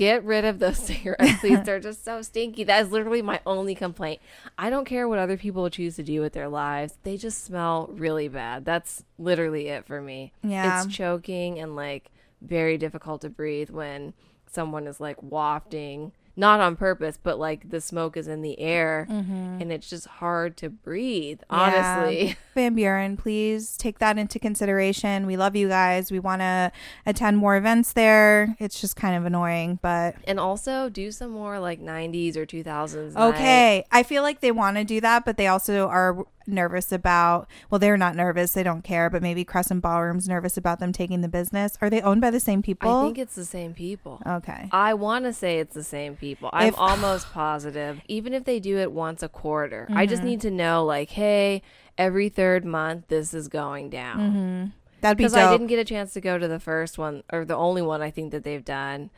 [0.00, 1.62] Get rid of those cigarettes, please.
[1.62, 2.64] They're just so stinky.
[2.64, 4.22] That is literally my only complaint.
[4.56, 6.94] I don't care what other people choose to do with their lives.
[7.02, 8.64] They just smell really bad.
[8.64, 10.32] That's literally it for me.
[10.42, 10.82] Yeah.
[10.82, 12.10] It's choking and like
[12.40, 14.14] very difficult to breathe when
[14.50, 19.06] someone is like wafting, not on purpose, but like the smoke is in the air
[19.08, 19.58] mm-hmm.
[19.60, 22.28] and it's just hard to breathe, honestly.
[22.28, 22.34] Yeah.
[22.54, 25.26] Van Buren, please take that into consideration.
[25.26, 26.10] We love you guys.
[26.10, 26.72] We want to
[27.04, 28.56] attend more events there.
[28.58, 33.12] It's just kind of annoying, but And also do some more like 90s or 2000s.
[33.12, 33.34] night.
[33.34, 33.84] okay.
[33.92, 37.78] I feel like they want to do that, but they also are nervous about, well,
[37.78, 38.52] they're not nervous.
[38.52, 41.76] They don't care, but maybe Crescent Ballroom's nervous about them taking the business.
[41.80, 42.90] Are they owned by the same people?
[42.90, 44.20] I think it's the same people.
[44.26, 44.68] okay.
[44.72, 46.50] I want to say it's the same people.
[46.52, 48.00] I'm If- almost positive.
[48.08, 50.10] Even if they do it once a quarter, I Mm-hmm.
[50.10, 51.62] just need to know, like, hey,
[51.98, 54.72] every third month this is going down.
[55.00, 55.34] That'd be Because.
[55.34, 58.02] I didn't get a chance to go to the first one or the only one
[58.02, 59.10] I think that they've done.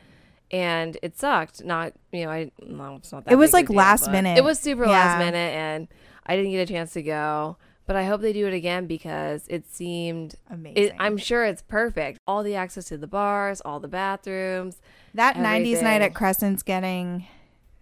[0.50, 1.64] And it sucked.
[1.64, 3.76] Not, you know, I, no, it's not that It was, big of a like, deal,
[3.76, 4.36] last minute.
[4.36, 5.88] It was super last minute and
[6.26, 7.56] I didn't get a chance to go.
[7.84, 10.76] But I hope they do it again because it seemed Amazing.
[10.84, 12.20] it, I'm sure it's perfect.
[12.28, 14.80] All the access to the bars, all the bathrooms.
[15.14, 17.26] that 90s night at Crescent's getting,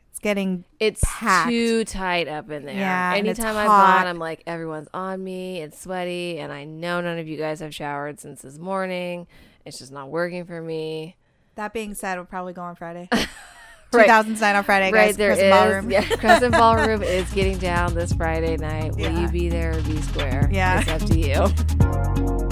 [0.08, 1.50] it's getting, It's Packed.
[1.50, 2.76] too tight up in there.
[2.76, 3.98] Yeah, Anytime I've hot.
[3.98, 5.60] gone, I'm like, everyone's on me.
[5.60, 9.26] It's sweaty, and I know none of you guys have showered since this morning.
[9.66, 11.14] It's just not working for me.
[11.56, 13.10] that being said, we'll probably go on Friday.
[13.92, 14.08] Right.
[14.08, 15.16] 2000s night on Friday, right guys.
[15.16, 15.52] there Crescent is.
[15.52, 15.90] Ballroom.
[15.90, 18.92] Yeah, Crescent Ballroom is getting down this Friday night.
[18.94, 19.20] Will Yeah.
[19.22, 20.48] you be there or be square?
[20.52, 20.80] Yeah.
[20.86, 22.50] it's up to you.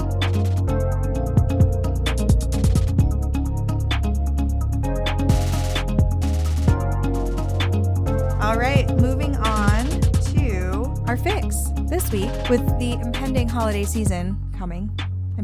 [8.41, 9.85] All right, moving on
[10.33, 11.55] to our fix
[11.89, 14.89] this week with the impending holiday season coming.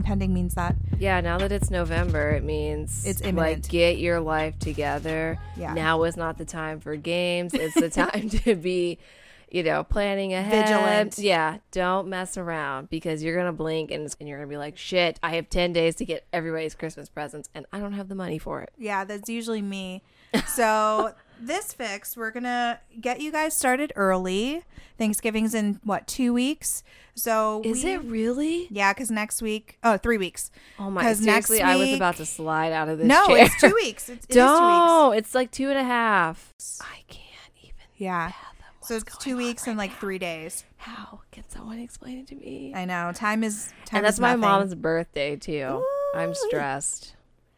[0.05, 0.75] Impending means that.
[0.99, 5.39] Yeah, now that it's November, it means It's like get your life together.
[5.57, 5.73] Yeah.
[5.73, 7.55] Now is not the time for games.
[7.55, 8.99] It's the time to be,
[9.49, 10.67] you know, planning ahead.
[10.67, 11.17] Vigilant.
[11.17, 15.19] Yeah, don't mess around because you're gonna blink and, and you're gonna be like, shit.
[15.23, 18.37] I have ten days to get everybody's Christmas presents and I don't have the money
[18.37, 18.73] for it.
[18.77, 20.03] Yeah, that's usually me.
[20.47, 24.63] So, this fix, we're going to get you guys started early.
[24.97, 26.83] Thanksgiving's in what, two weeks?
[27.15, 28.67] So, Is we- it really?
[28.69, 30.51] Yeah, because next week, oh, three weeks.
[30.79, 31.01] Oh my!
[31.01, 33.45] 'Cause next Seriously, I was about to slide out of this No, chair.
[33.45, 34.09] it's two weeks.
[34.09, 35.17] It's, it is two weeks.
[35.27, 36.53] It's like two and a half.
[36.81, 37.73] I can't even.
[37.95, 38.31] Yeah.
[38.83, 40.63] So, it's two weeks right and like three days.
[40.77, 42.73] How can someone explain it to me?
[42.75, 43.11] I know.
[43.15, 44.41] Time is time and that's my nothing.
[44.41, 45.83] mom's birthday too.
[46.13, 47.14] I'm stressed.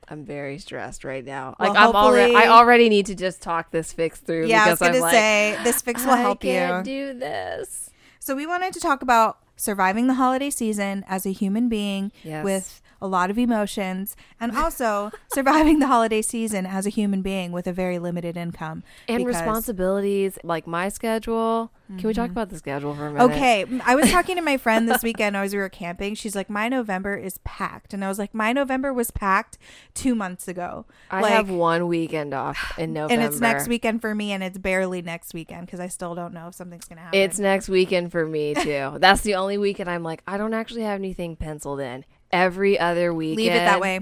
[0.09, 1.55] I'm very stressed right now.
[1.59, 4.47] Well, like I'm already, I already need to just talk this fix through.
[4.47, 6.81] Yeah, I was going I'm to like, say, this fix will I help you.
[6.83, 7.89] do this.
[8.19, 12.43] So we wanted to talk about surviving the holiday season as a human being Yes.
[12.45, 17.51] with a lot of emotions and also surviving the holiday season as a human being
[17.51, 21.71] with a very limited income And because- responsibilities, like my schedule.
[21.87, 22.31] Can we talk mm-hmm.
[22.33, 23.23] about the schedule for a minute?
[23.31, 26.15] Okay, I was talking to my friend this weekend as we were camping.
[26.15, 29.57] She's like, "My November is packed," and I was like, "My November was packed
[29.93, 33.13] two months ago." I like, have one weekend off in November.
[33.13, 36.33] and it's next weekend for me, and it's barely next weekend because I still don't
[36.33, 37.17] know if something's gonna happen.
[37.17, 38.97] It's next weekend for me too.
[38.97, 42.03] That's the only weekend I'm like, I don't actually have anything penciled in.
[42.31, 44.01] Every other weekend, leave it that way.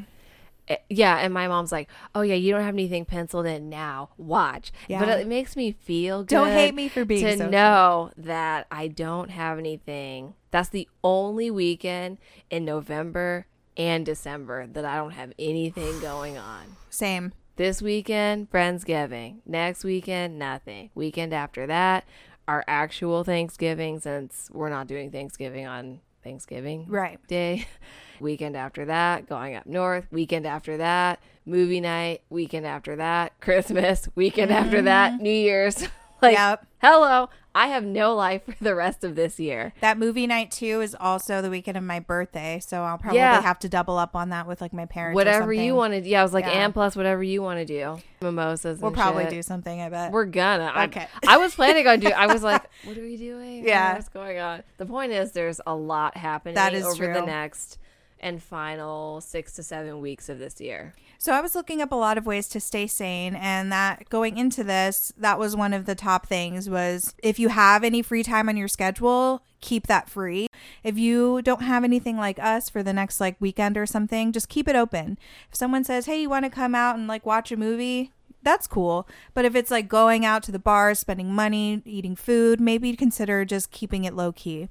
[0.68, 4.10] Eh, Yeah, and my mom's like, "Oh yeah, you don't have anything penciled in now.
[4.18, 5.00] Watch." Yeah.
[5.00, 6.30] But it makes me feel good.
[6.30, 10.34] Don't hate me for being to so know that I don't have anything.
[10.52, 12.18] That's the only weekend
[12.50, 13.46] in November
[13.78, 16.78] and December that I don't have anything going on.
[16.90, 17.34] Same.
[17.58, 19.38] This weekend, Friendsgiving.
[19.46, 20.90] Next weekend, nothing.
[20.96, 22.06] Weekend after that,
[22.48, 27.20] our actual Thanksgiving, since we're not doing Thanksgiving on Thanksgiving Right.
[27.28, 27.68] Day.
[28.20, 30.06] Weekend after that, going up north.
[30.12, 32.22] Weekend after that, movie night.
[32.30, 34.08] Weekend after that, Christmas.
[34.16, 35.24] Weekend after that, mm-hmm.
[35.24, 35.88] New Year's.
[36.22, 36.66] like, Yep.
[36.82, 39.72] hello, I have no life for the rest of this year.
[39.80, 43.42] That movie night too is also the weekend of my birthday, so I'll probably Yeah.
[43.42, 45.14] have to double up on that with like my parents.
[45.14, 46.02] or Whatever you want to.
[46.02, 46.66] Yeah, I was like, Yeah.
[46.66, 48.02] and plus whatever you want to do.
[48.22, 48.82] Mimosas.
[48.82, 49.34] We'll probably shit.
[49.34, 49.80] do something.
[49.82, 50.12] I bet.
[50.12, 50.74] We're gonna.
[50.88, 51.08] Okay.
[51.28, 52.14] I, was planning on doing.
[52.14, 53.66] I was like, "What are we doing?
[53.66, 53.94] Yeah.
[53.94, 57.78] what's going on?" The point is, there's a lot happening That is over the next
[58.20, 60.94] and final six to seven weeks of this year.
[61.18, 64.38] So I was looking up a lot of ways to stay sane and that going
[64.38, 68.24] into this, that was one of the top things was if you have any free
[68.24, 70.48] time on your schedule, keep that free.
[70.84, 74.50] If you don't have anything like us for the next like weekend or something, just
[74.50, 75.18] keep it open.
[75.50, 78.12] If someone says, "Hey, you want to come out and like watch a movie?"
[78.44, 79.08] That's cool.
[79.34, 83.44] But if it's like going out to the bars, spending money, eating food, maybe consider
[83.44, 84.70] just keeping it low key.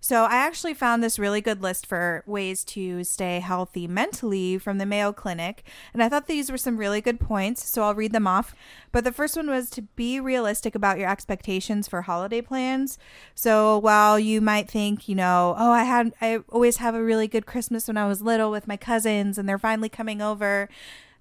[0.00, 4.78] So I actually found this really good list for ways to stay healthy mentally from
[4.78, 5.64] the Mayo Clinic.
[5.92, 7.68] And I thought these were some really good points.
[7.68, 8.54] So I'll read them off.
[8.92, 12.98] But the first one was to be realistic about your expectations for holiday plans.
[13.34, 17.28] So while you might think, you know, oh, I had, I always have a really
[17.28, 20.68] good Christmas when I was little with my cousins and they're finally coming over.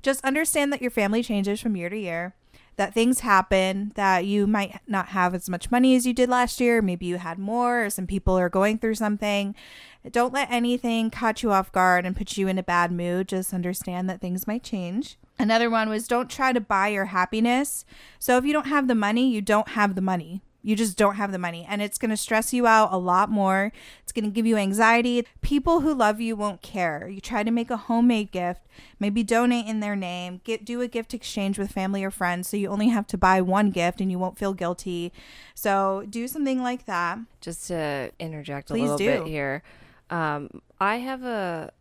[0.02, 2.36] Just understand that your family changes from year to year
[2.78, 6.60] that things happen that you might not have as much money as you did last
[6.60, 6.82] year.
[6.82, 9.56] Maybe you had more, or some people are going through something.
[10.12, 13.28] Don't let anything catch you off guard and put you in a bad mood.
[13.28, 15.18] Just understand that things might change.
[15.40, 17.86] Another one was don't try to buy your happiness.
[18.20, 20.42] So if you don't have the money, you don't have the money.
[20.66, 23.30] You just don't have the money and it's going to stress you out a lot
[23.30, 23.72] more.
[24.02, 25.28] It's going to give you anxiety.
[25.42, 27.08] People who love you won't care.
[27.08, 28.62] You try to make a homemade gift,
[29.00, 32.58] maybe donate in their name, get do a gift exchange with family or friends so
[32.58, 35.14] you only have to buy one gift and you won't feel guilty.
[35.54, 37.20] So, do something like that.
[37.42, 39.06] Just to interject Please a little do.
[39.06, 39.62] bit here.
[40.10, 41.72] Um, I have a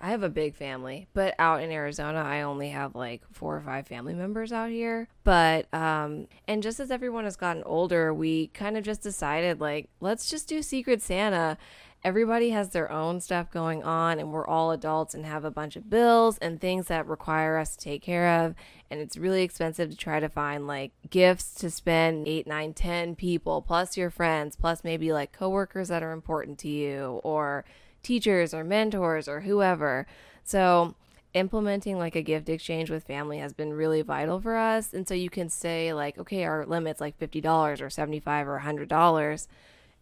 [0.00, 3.60] I have a big family, but out in Arizona, I only have like four or
[3.60, 5.08] five family members out here.
[5.24, 9.88] But um, and just as everyone has gotten older, we kind of just decided like
[10.00, 11.56] let's just do Secret Santa.
[12.04, 15.76] Everybody has their own stuff going on, and we're all adults and have a bunch
[15.76, 18.56] of bills and things that require us to take care of.
[18.90, 23.14] And it's really expensive to try to find like gifts to spend eight, nine, ten
[23.14, 27.64] people, plus your friends, plus maybe like coworkers that are important to you, or
[28.02, 30.04] teachers or mentors or whoever.
[30.42, 30.96] So,
[31.34, 34.92] implementing like a gift exchange with family has been really vital for us.
[34.92, 39.46] And so you can say like, okay, our limit's like $50 or 75 or $100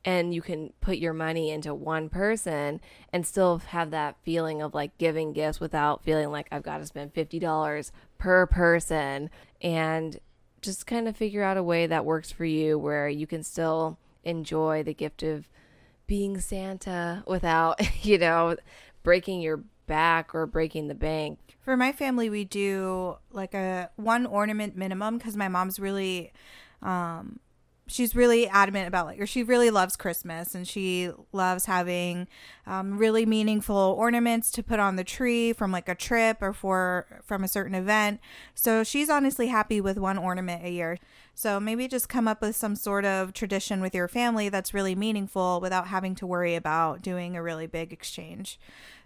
[0.05, 2.81] and you can put your money into one person
[3.13, 6.87] and still have that feeling of like giving gifts without feeling like I've got to
[6.87, 9.31] spend $50 per person
[9.61, 10.19] and
[10.63, 13.99] just kind of figure out a way that works for you where you can still
[14.25, 15.49] enjoy the gift of
[16.07, 18.57] being Santa without, you know,
[19.03, 21.39] breaking your back or breaking the bank.
[21.61, 26.33] For my family, we do like a one ornament minimum because my mom's really,
[26.83, 27.41] um,
[27.91, 32.29] she's really adamant about like, or she really loves Christmas and she loves having
[32.67, 37.23] um, really meaningful ornaments to put on the tree from like a trip or for
[37.25, 38.21] from a certain event.
[38.55, 40.99] So she's honestly happy with one ornament a year.
[41.35, 44.95] So maybe just come up with some sort of tradition with your family that's really
[44.95, 48.59] meaningful without having to worry about doing a really big exchange.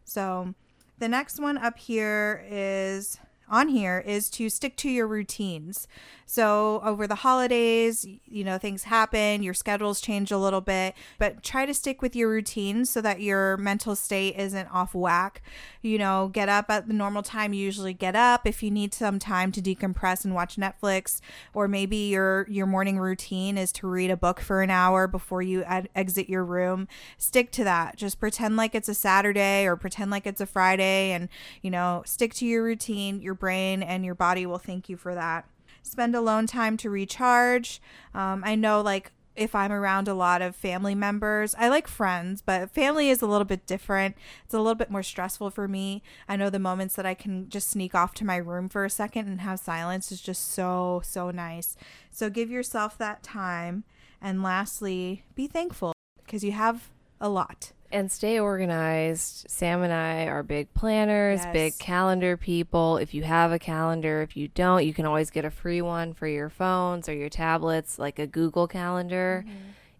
[0.05, 0.55] So
[0.99, 3.18] the next one up here is
[3.49, 5.86] on here is to stick to your routines.
[6.26, 11.42] So over the holidays, you know, things happen, your schedules change a little bit, but
[11.42, 15.42] try to stick with your routine so that your mental state isn't off whack.
[15.82, 18.95] You know, get up at the normal time you usually get up if you need
[18.95, 21.20] some time to decompress and watch Netflix
[21.53, 25.42] or maybe your your morning routine is to read a book for an hour before
[25.42, 26.88] you ad- exit your room.
[27.18, 27.97] Stick to that.
[27.97, 31.28] Just pretend like it's a Saturday or pretend like it's a Friday and,
[31.61, 33.20] you know, stick to your routine.
[33.20, 35.47] Your brain and your body will thank you for that
[35.85, 37.80] spend alone time to recharge.
[38.14, 42.41] Um, I know, like, if I'm around a lot of family members, I like friends,
[42.41, 44.16] but family is a little bit different.
[44.45, 46.03] It's a little bit more stressful for me.
[46.28, 48.91] I know the moments that I can just sneak off to my room for a
[48.91, 51.76] second and have silence is just so, so nice.
[52.12, 53.82] So give yourself that time.
[54.22, 55.93] And lastly, be thankful
[56.24, 59.47] because you have a lot and stay organized.
[59.49, 61.53] Sam and I are big planners, Yes.
[61.53, 62.97] big calendar people.
[62.97, 66.12] If you have a calendar, if you don't, you can always get a free one
[66.12, 69.45] for your phones or your tablets, like a Google Calendar.
[69.47, 69.59] Mm-hmm.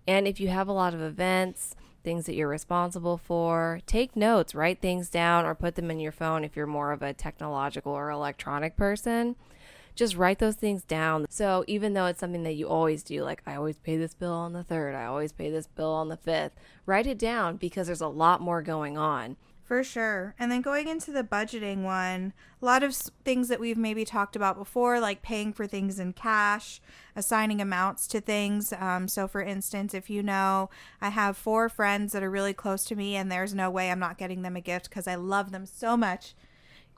[0.09, 4.55] And if you have a lot of events, things that you're responsible for, take notes,
[4.55, 7.92] write things down, or put them in your phone if you're more of a technological
[7.92, 9.36] or electronic person
[9.95, 11.26] just write those things down.
[11.28, 14.32] So even though it's something that you always do, like I always pay this bill
[14.32, 16.53] on the third, I always pay this bill on the fifth,
[16.86, 19.36] write it down because there's a lot more going on.
[19.64, 20.34] For sure.
[20.38, 24.36] And then going into the budgeting one, a lot of things that we've maybe talked
[24.36, 26.82] about before, like paying for things in cash,
[27.16, 28.74] assigning amounts to things.
[28.74, 30.68] Um, so, for instance, if you know
[31.01, 33.99] I have four friends that are really close to me and there's no way I'm
[33.99, 36.34] not getting them a gift because I love them so much,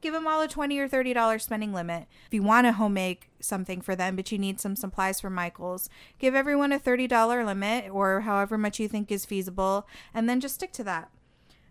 [0.01, 2.07] give them all a 20 or 30 dollar spending limit.
[2.27, 5.35] If you want to home make something for them but you need some supplies from
[5.35, 5.89] michael's
[6.19, 10.41] give everyone a 30 dollar limit or however much you think is feasible and then
[10.41, 11.11] just stick to that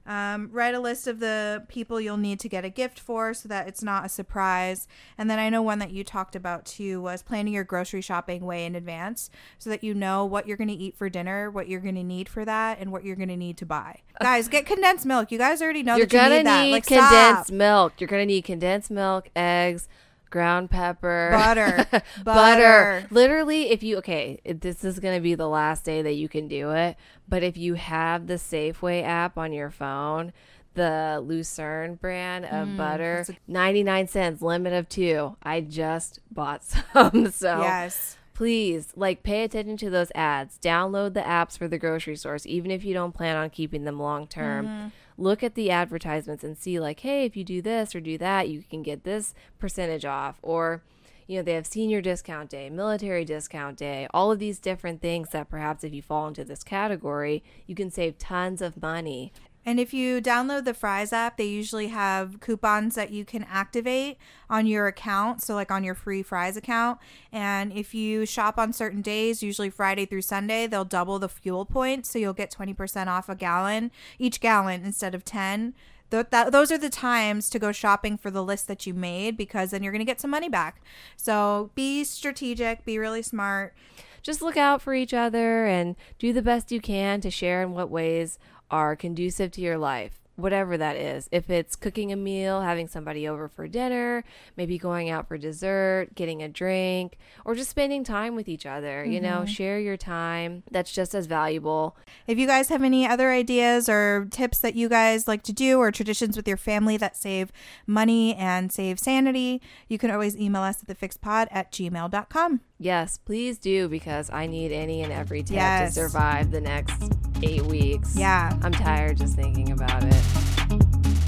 [0.05, 3.49] Um, write a list of the people you'll need to get a gift for so
[3.49, 4.87] that it's not a surprise.
[5.17, 8.45] And then I know one that you talked about too was planning your grocery shopping
[8.45, 11.67] way in advance so that you know what you're going to eat for dinner, what
[11.67, 14.01] you're going to need for that, and what you're going to need to buy.
[14.21, 15.31] Guys, get condensed milk.
[15.31, 16.71] You guys already know You're that you gonna need that.
[16.71, 17.49] Like, condensed stop.
[17.49, 17.93] milk.
[17.99, 19.89] You're gonna need condensed milk, eggs,
[20.35, 21.85] ground pepper, Butter.
[21.89, 22.03] butter.
[22.25, 23.07] Butter.
[23.09, 26.71] Literally, if you okay, this is gonna be the last day that you can do
[26.71, 26.97] it.
[27.29, 30.33] But if you have the Safeway app on your phone,
[30.73, 35.37] the Lucerne brand of Mm, butter, ninety nine cents, limit of two.
[35.41, 36.63] I just bought
[36.93, 38.17] some, so Yes.
[38.33, 42.69] please like pay attention to those ads download the apps for the grocery stores even
[42.69, 44.87] if you don't plan on keeping them long term Mm-hmm.
[45.17, 48.49] Look at the advertisements and see like hey if you do this or do that
[48.49, 50.37] you can get this percentage off.
[50.41, 50.81] Or
[51.27, 55.29] you know they have senior discount day military discount day all of these different things
[55.29, 59.33] that perhaps if you fall into this category you can save tons of money
[59.65, 64.17] And if you download the Fry's app, they usually have coupons that you can activate
[64.47, 65.41] on your account.
[65.41, 66.99] So, like on your free Fry's account.
[67.31, 71.65] And if you shop on certain days, usually Friday through Sunday, they'll double the fuel
[71.65, 72.09] points.
[72.11, 73.89] So, you'll get 20% off a gallon,
[74.19, 75.73] each gallon instead of 10.
[76.11, 79.35] Th- that, those are the times to go shopping for the list that you made
[79.35, 80.83] because then you're going to get some money back.
[81.17, 83.73] So, be strategic, be really smart.
[84.21, 87.71] just look out for each other and do the best you can to share in
[87.71, 88.37] what ways
[88.69, 91.29] are conducive to your life whatever that is.
[91.31, 94.23] If it's cooking a meal having somebody over for dinner
[94.57, 99.03] maybe going out for dessert getting a drink or just spending time with each other
[99.05, 99.45] you know mm-hmm.
[99.45, 100.63] share your time.
[100.71, 101.95] That's just as valuable.
[102.27, 105.79] If you guys have any other ideas or tips that you guys like to do
[105.79, 107.51] or traditions with your family that save
[107.87, 112.61] money and save sanity, you can always email us at thephxpod at gmail.com.
[112.77, 115.93] yes please do because i need any and every tip Yes.
[115.95, 117.13] to survive the next
[117.43, 118.57] eight weeks Yeah.
[118.63, 121.25] i'm tired just thinking about it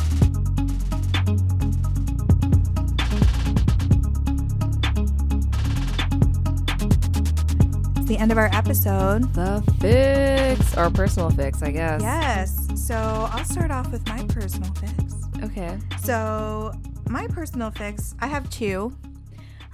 [6.79, 9.33] It's the end of our episode.
[9.33, 12.67] the fix or personal fix i guess Yes.
[12.75, 15.15] So I'll start off with my personal fix.
[15.43, 16.71] okay So
[17.09, 18.93] my personal fix, I have two.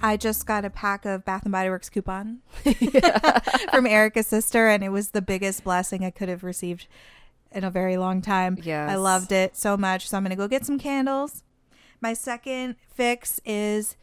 [0.04, 2.40] I just got a pack of Bath and Body Works coupon
[3.70, 6.86] from Erica's sister, and it was the biggest blessing I could have received
[7.50, 8.58] in a very long time.
[8.62, 8.90] Yes.
[8.90, 10.10] I loved it so much.
[10.10, 11.42] So I'm gonna go get some candles.
[12.02, 13.96] My second fix is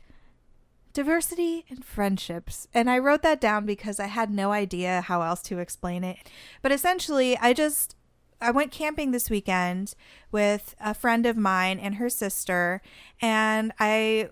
[0.91, 2.67] diversity and friendships.
[2.73, 6.17] And I wrote that down because I had no idea how else to explain it.
[6.63, 7.95] But essentially, I just
[8.41, 9.93] I went camping this weekend
[10.31, 12.81] with a friend of mine and her sister
[13.21, 14.31] and I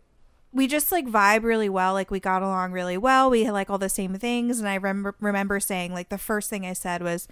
[0.51, 3.69] we just like vibe really well like we got along really well we had like
[3.69, 7.01] all the same things and i remember remember saying like the first thing i said
[7.01, 7.27] was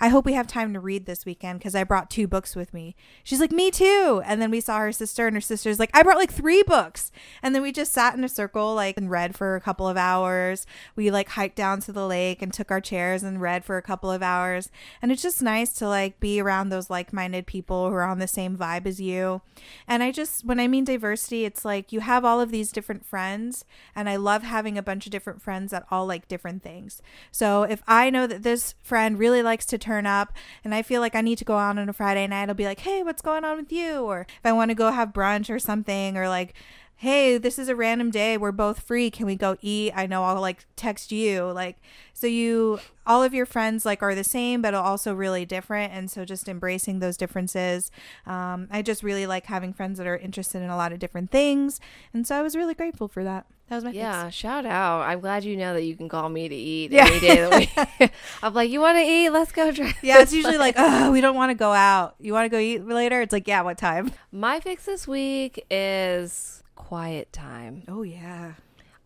[0.00, 2.72] i hope we have time to read this weekend because i brought two books with
[2.72, 2.96] me.
[3.22, 4.22] She's like me too.
[4.24, 7.12] And then we saw her sister and her sister's like i brought like three books.
[7.42, 9.96] And then we just sat in a circle like and read for a couple of
[9.96, 10.66] hours.
[10.96, 13.82] We like hiked down to the lake and took our chairs and read for a
[13.82, 14.70] couple of hours.
[15.02, 18.26] And it's just nice to like be around those like-minded people who are on the
[18.28, 19.42] same vibe as you.
[19.86, 23.04] And i just when i mean diversity it's like you have all of these different
[23.04, 27.02] friends and i love having a bunch of different friends that all like different things.
[27.30, 30.32] So if i know that this friend really likes to turn up
[30.64, 32.48] and i feel like i need to go out on a friday night.
[32.48, 34.00] I'll be like hey what's going on with you?
[34.00, 36.54] Or if i want to go have brunch or something or like
[37.00, 38.36] hey, this is a random day.
[38.36, 39.10] We're both free.
[39.10, 39.90] Can we go eat?
[39.96, 41.44] I know I'll like text you.
[41.44, 41.78] Like,
[42.12, 45.94] so you, all of your friends like are the same, but also really different.
[45.94, 47.90] And so just embracing those differences.
[48.26, 51.30] Um, I just really like having friends that are interested in a lot of different
[51.30, 51.80] things.
[52.12, 53.46] And so I was really grateful for that.
[53.70, 54.36] That was my Yeah, fix.
[54.36, 55.00] shout out.
[55.02, 57.06] I'm glad you know that you can call me to eat Yeah.
[57.06, 57.56] any day of the
[58.00, 58.12] week.
[58.42, 59.30] I'm like, you want to eat?
[59.30, 59.94] Let's go try.
[60.02, 62.14] Yeah, it's usually like, oh, we don't want to go out.
[62.20, 63.22] You want to go eat later?
[63.22, 64.12] It's like, yeah, what time?
[64.32, 66.59] My fix this week is
[66.90, 67.84] quiet time.
[67.86, 68.54] Oh, yeah.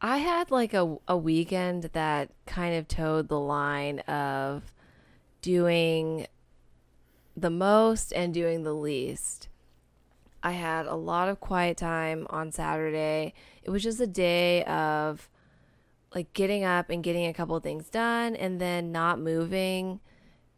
[0.00, 4.72] I had like a, a weekend that kind of towed the line of
[5.42, 6.26] doing
[7.36, 9.48] the most and doing the least.
[10.42, 13.34] I had a lot of quiet time on Saturday.
[13.62, 15.28] It was just a day of
[16.14, 20.00] like getting up and getting a couple things done and then not moving.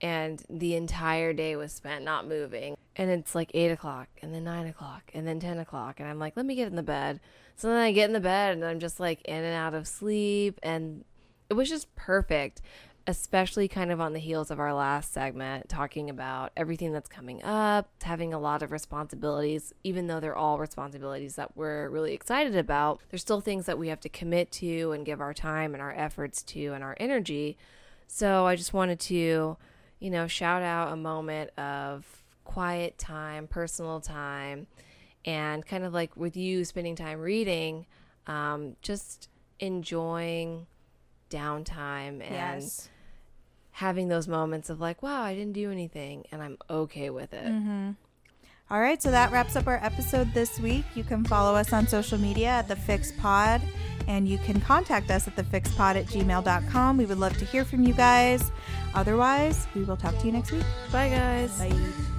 [0.01, 2.77] And the entire day was spent not moving.
[2.97, 6.01] And it's like eight o'clock and then nine o'clock and then 10 o'clock.
[6.01, 7.21] And I'm like, let me get in the bed.
[7.57, 9.87] So then I get in the bed and I'm just like in and out of
[9.87, 10.59] sleep.
[10.63, 11.05] And
[11.49, 12.61] it was just perfect,
[13.07, 17.43] especially kind of on the heels of our last segment, talking about everything that's coming
[17.43, 22.57] up, having a lot of responsibilities, even though they're all responsibilities that we're really excited
[22.57, 23.01] about.
[23.11, 25.95] There's still things that we have to commit to and give our time and our
[25.95, 27.57] efforts to and our energy.
[28.07, 29.57] So I just wanted to,
[29.99, 34.67] you know, shout out a moment of quiet time, personal time,
[35.25, 37.87] and kind of like with you spending time reading,
[38.27, 39.29] um, just
[39.59, 40.67] enjoying
[41.31, 42.89] downtime and Yes.
[43.73, 47.47] having those moments of like, wow, I didn't do anything and I'm okay with it.
[47.47, 47.91] Mm-hmm.
[48.69, 50.85] All right, so that wraps up our episode this week.
[50.97, 53.63] You can follow us on social media at The Fix Pod,
[54.09, 56.97] and you can contact us at thephxpod at gmail.com.
[56.97, 58.51] We would love to hear from you guys.
[58.95, 60.65] Otherwise, we will talk to you next week.
[60.91, 61.57] Bye, guys.
[61.61, 62.16] Bye.